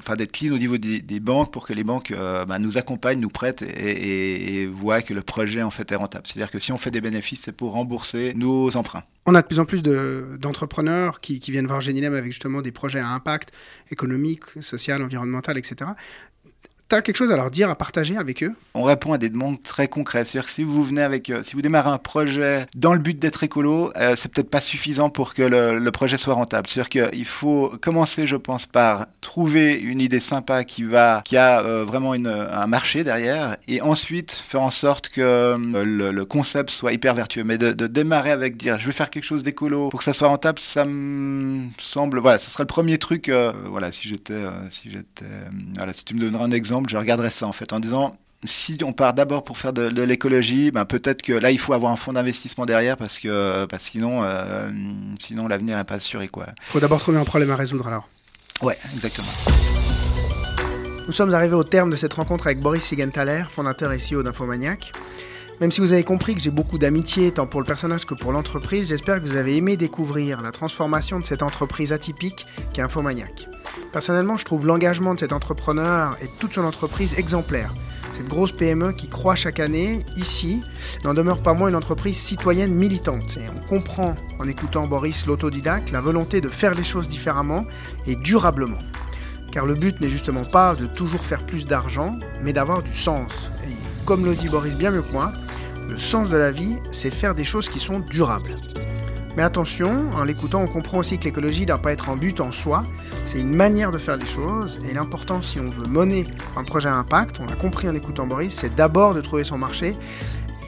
enfin 0.00 0.16
d'être 0.16 0.32
clean 0.32 0.52
au 0.54 0.58
niveau 0.58 0.78
des, 0.78 1.20
banques 1.20 1.52
pour 1.52 1.66
que 1.66 1.72
les 1.72 1.84
banques 1.84 2.10
euh, 2.10 2.44
bah, 2.44 2.58
nous 2.58 2.78
accompagnent, 2.78 3.20
nous 3.20 3.28
prêtent 3.28 3.62
et, 3.62 4.62
et, 4.62 4.66
voient 4.66 5.02
que 5.02 5.14
le 5.14 5.22
projet 5.22 5.62
en 5.62 5.70
fait 5.70 5.90
est 5.92 5.96
rentable. 5.96 6.26
C'est-à-dire 6.26 6.50
que 6.50 6.58
si 6.58 6.72
on 6.72 6.78
fait 6.78 6.90
des 6.90 7.00
bénéfices, 7.00 7.42
c'est 7.42 7.52
pour 7.52 7.72
rembourser 7.72 8.32
nos 8.34 8.76
emprunts. 8.76 9.04
On 9.24 9.34
a 9.36 9.42
de 9.42 9.46
plus 9.46 9.60
en 9.60 9.64
plus 9.64 9.82
d'entrepreneurs 9.82 11.20
qui, 11.20 11.38
qui, 11.38 11.52
viennent 11.52 11.68
voir 11.68 11.80
Genilem 11.80 12.14
avec 12.14 12.32
justement 12.32 12.60
des 12.60 12.72
projets 12.72 12.98
à 12.98 13.08
impact 13.08 13.52
économique, 13.90 14.42
social, 14.60 15.00
environnemental, 15.00 15.56
etc 15.58 15.92
tu 16.88 16.96
as 16.96 17.02
quelque 17.02 17.16
chose 17.16 17.30
à 17.30 17.36
leur 17.36 17.50
dire, 17.50 17.70
à 17.70 17.74
partager 17.74 18.16
avec 18.16 18.42
eux? 18.42 18.54
On 18.74 18.82
répond 18.82 19.12
à 19.12 19.18
des 19.18 19.28
demandes 19.28 19.62
très 19.62 19.88
concrètes. 19.88 20.28
C'est-à-dire 20.28 20.50
si 20.50 20.62
vous 20.62 20.84
venez 20.84 21.02
avec, 21.02 21.30
euh, 21.30 21.42
si 21.42 21.54
vous 21.54 21.62
démarrez 21.62 21.90
un 21.90 21.98
projet 21.98 22.66
dans 22.74 22.92
le 22.92 22.98
but 22.98 23.18
d'être 23.18 23.42
écolo, 23.42 23.92
euh, 23.96 24.14
c'est 24.16 24.30
peut-être 24.30 24.50
pas 24.50 24.60
suffisant 24.60 25.10
pour 25.10 25.34
que 25.34 25.42
le, 25.42 25.90
projet 25.92 26.16
soit 26.16 26.34
rentable. 26.34 26.68
C'est-à-dire 26.68 27.10
qu'il 27.10 27.26
faut 27.26 27.72
commencer, 27.82 28.26
je 28.26 28.36
pense, 28.36 28.66
par 28.66 29.06
trouver 29.20 29.74
une 29.74 30.00
idée 30.00 30.20
sympa 30.20 30.64
qui 30.64 30.84
a 30.96 31.22
euh, 31.36 31.84
vraiment 31.84 32.12
un 32.12 32.66
marché 32.66 33.04
derrière, 33.04 33.56
et 33.68 33.82
ensuite 33.82 34.32
faire 34.32 34.62
en 34.62 34.70
sorte 34.70 35.10
que 35.10 35.20
euh, 35.20 36.12
le, 36.12 36.24
concept 36.24 36.70
soit 36.70 36.92
hyper 36.92 37.14
vertueux. 37.14 37.44
Mais 37.44 37.58
de, 37.58 37.72
démarrer 37.86 38.30
avec 38.30 38.56
dire, 38.56 38.78
je 38.78 38.86
vais 38.86 38.92
faire 38.92 39.10
quelque 39.10 39.24
chose 39.24 39.42
d'écolo 39.42 39.90
pour 39.90 39.98
que 39.98 40.04
ça 40.04 40.14
soit 40.14 40.28
rentable, 40.28 40.58
ça 40.58 40.84
me 40.86 41.66
semble, 41.78 42.20
voilà, 42.20 42.38
ça 42.38 42.48
serait 42.48 42.62
le 42.62 42.68
premier 42.68 42.98
truc. 42.98 43.30
Voilà, 43.66 43.92
si 43.92 44.08
j'étais, 44.08 44.42
si 44.70 44.90
j'étais, 44.90 45.26
voilà, 45.76 45.92
si 45.92 46.04
tu 46.04 46.14
me 46.14 46.20
donneras 46.20 46.44
un 46.44 46.50
exemple 46.50 46.71
je 46.88 46.96
regarderais 46.96 47.30
ça 47.30 47.46
en 47.46 47.52
fait 47.52 47.72
en 47.72 47.80
disant 47.80 48.16
si 48.44 48.76
on 48.82 48.92
part 48.92 49.14
d'abord 49.14 49.44
pour 49.44 49.56
faire 49.56 49.72
de, 49.72 49.88
de 49.88 50.02
l'écologie, 50.02 50.70
ben 50.70 50.84
peut-être 50.84 51.22
que 51.22 51.32
là 51.32 51.50
il 51.50 51.58
faut 51.58 51.72
avoir 51.72 51.92
un 51.92 51.96
fonds 51.96 52.12
d'investissement 52.12 52.66
derrière 52.66 52.96
parce 52.96 53.18
que 53.18 53.66
parce 53.66 53.84
sinon 53.84 54.22
euh, 54.24 54.70
sinon 55.20 55.48
l'avenir 55.48 55.76
n'est 55.76 55.84
pas 55.84 55.94
assuré 55.94 56.28
quoi. 56.28 56.46
Il 56.48 56.72
faut 56.72 56.80
d'abord 56.80 57.00
trouver 57.00 57.18
un 57.18 57.24
problème 57.24 57.50
à 57.50 57.56
résoudre 57.56 57.86
alors. 57.86 58.08
Ouais, 58.62 58.76
exactement. 58.92 59.28
Nous 61.06 61.12
sommes 61.12 61.34
arrivés 61.34 61.54
au 61.56 61.64
terme 61.64 61.90
de 61.90 61.96
cette 61.96 62.12
rencontre 62.12 62.46
avec 62.46 62.60
Boris 62.60 62.82
Sigenthaler, 62.82 63.44
fondateur 63.50 63.92
et 63.92 63.98
CEO 63.98 64.22
d'Infomaniac. 64.22 64.92
Même 65.60 65.70
si 65.70 65.80
vous 65.80 65.92
avez 65.92 66.02
compris 66.02 66.34
que 66.34 66.40
j'ai 66.40 66.50
beaucoup 66.50 66.78
d'amitié 66.78 67.30
tant 67.30 67.46
pour 67.46 67.60
le 67.60 67.66
personnage 67.66 68.04
que 68.04 68.14
pour 68.14 68.32
l'entreprise, 68.32 68.88
j'espère 68.88 69.22
que 69.22 69.26
vous 69.26 69.36
avez 69.36 69.56
aimé 69.56 69.76
découvrir 69.76 70.42
la 70.42 70.50
transformation 70.50 71.18
de 71.18 71.24
cette 71.24 71.42
entreprise 71.42 71.92
atypique 71.92 72.46
qu'est 72.72 72.82
Infomaniac. 72.82 73.48
Personnellement, 73.92 74.36
je 74.36 74.44
trouve 74.44 74.66
l'engagement 74.66 75.14
de 75.14 75.20
cet 75.20 75.32
entrepreneur 75.32 76.16
et 76.20 76.24
de 76.24 76.32
toute 76.40 76.54
son 76.54 76.64
entreprise 76.64 77.18
exemplaire. 77.18 77.72
Cette 78.16 78.28
grosse 78.28 78.52
PME 78.52 78.92
qui 78.92 79.08
croît 79.08 79.36
chaque 79.36 79.60
année, 79.60 80.00
ici, 80.16 80.62
n'en 81.04 81.14
demeure 81.14 81.42
pas 81.42 81.54
moins 81.54 81.68
une 81.68 81.76
entreprise 81.76 82.16
citoyenne 82.16 82.74
militante. 82.74 83.38
Et 83.38 83.48
on 83.48 83.66
comprend, 83.66 84.14
en 84.38 84.48
écoutant 84.48 84.86
Boris 84.86 85.26
l'autodidacte, 85.26 85.92
la 85.92 86.00
volonté 86.00 86.40
de 86.40 86.48
faire 86.48 86.74
les 86.74 86.82
choses 86.82 87.08
différemment 87.08 87.64
et 88.06 88.16
durablement. 88.16 88.78
Car 89.50 89.66
le 89.66 89.74
but 89.74 90.00
n'est 90.00 90.10
justement 90.10 90.44
pas 90.44 90.74
de 90.74 90.86
toujours 90.86 91.20
faire 91.20 91.44
plus 91.44 91.64
d'argent, 91.64 92.18
mais 92.42 92.52
d'avoir 92.52 92.82
du 92.82 92.94
sens. 92.94 93.50
Et 93.64 93.81
comme 94.04 94.24
le 94.24 94.34
dit 94.34 94.48
Boris 94.48 94.74
bien 94.76 94.90
mieux 94.90 95.02
que 95.02 95.12
moi, 95.12 95.32
le 95.88 95.96
sens 95.96 96.28
de 96.28 96.36
la 96.36 96.50
vie, 96.50 96.76
c'est 96.90 97.12
faire 97.12 97.34
des 97.34 97.44
choses 97.44 97.68
qui 97.68 97.80
sont 97.80 98.00
durables. 98.00 98.56
Mais 99.36 99.42
attention, 99.42 100.10
en 100.14 100.24
l'écoutant, 100.24 100.62
on 100.62 100.66
comprend 100.66 100.98
aussi 100.98 101.18
que 101.18 101.24
l'écologie 101.24 101.62
ne 101.62 101.66
doit 101.68 101.78
pas 101.78 101.92
être 101.92 102.10
en 102.10 102.16
but 102.16 102.40
en 102.40 102.52
soi, 102.52 102.82
c'est 103.24 103.40
une 103.40 103.54
manière 103.54 103.90
de 103.90 103.98
faire 103.98 104.16
les 104.16 104.26
choses, 104.26 104.78
et 104.88 104.92
l'important 104.92 105.40
si 105.40 105.58
on 105.58 105.68
veut 105.68 105.88
mener 105.88 106.26
un 106.56 106.64
projet 106.64 106.88
à 106.88 106.96
impact, 106.96 107.40
on 107.40 107.46
l'a 107.46 107.56
compris 107.56 107.88
en 107.88 107.94
écoutant 107.94 108.26
Boris, 108.26 108.54
c'est 108.54 108.74
d'abord 108.74 109.14
de 109.14 109.20
trouver 109.20 109.44
son 109.44 109.58
marché 109.58 109.96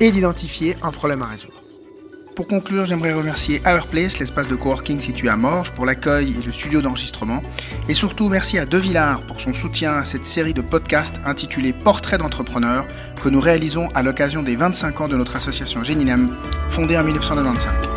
et 0.00 0.10
d'identifier 0.10 0.76
un 0.82 0.90
problème 0.90 1.22
à 1.22 1.26
résoudre. 1.26 1.63
Pour 2.34 2.48
conclure, 2.48 2.84
j'aimerais 2.84 3.12
remercier 3.12 3.62
Hourplace, 3.64 4.18
l'espace 4.18 4.48
de 4.48 4.56
coworking 4.56 5.00
situé 5.00 5.28
à 5.28 5.36
Morges, 5.36 5.70
pour 5.70 5.86
l'accueil 5.86 6.34
et 6.36 6.44
le 6.44 6.50
studio 6.50 6.80
d'enregistrement. 6.82 7.40
Et 7.88 7.94
surtout, 7.94 8.28
merci 8.28 8.58
à 8.58 8.66
De 8.66 8.76
Villard 8.76 9.20
pour 9.20 9.40
son 9.40 9.52
soutien 9.52 9.92
à 9.92 10.04
cette 10.04 10.24
série 10.24 10.52
de 10.52 10.60
podcasts 10.60 11.20
intitulée 11.24 11.72
Portrait 11.72 12.18
d'entrepreneur 12.18 12.86
que 13.22 13.28
nous 13.28 13.40
réalisons 13.40 13.88
à 13.94 14.02
l'occasion 14.02 14.42
des 14.42 14.56
25 14.56 15.02
ans 15.02 15.08
de 15.08 15.16
notre 15.16 15.36
association 15.36 15.84
Géninem, 15.84 16.28
fondée 16.70 16.98
en 16.98 17.04
1995. 17.04 17.93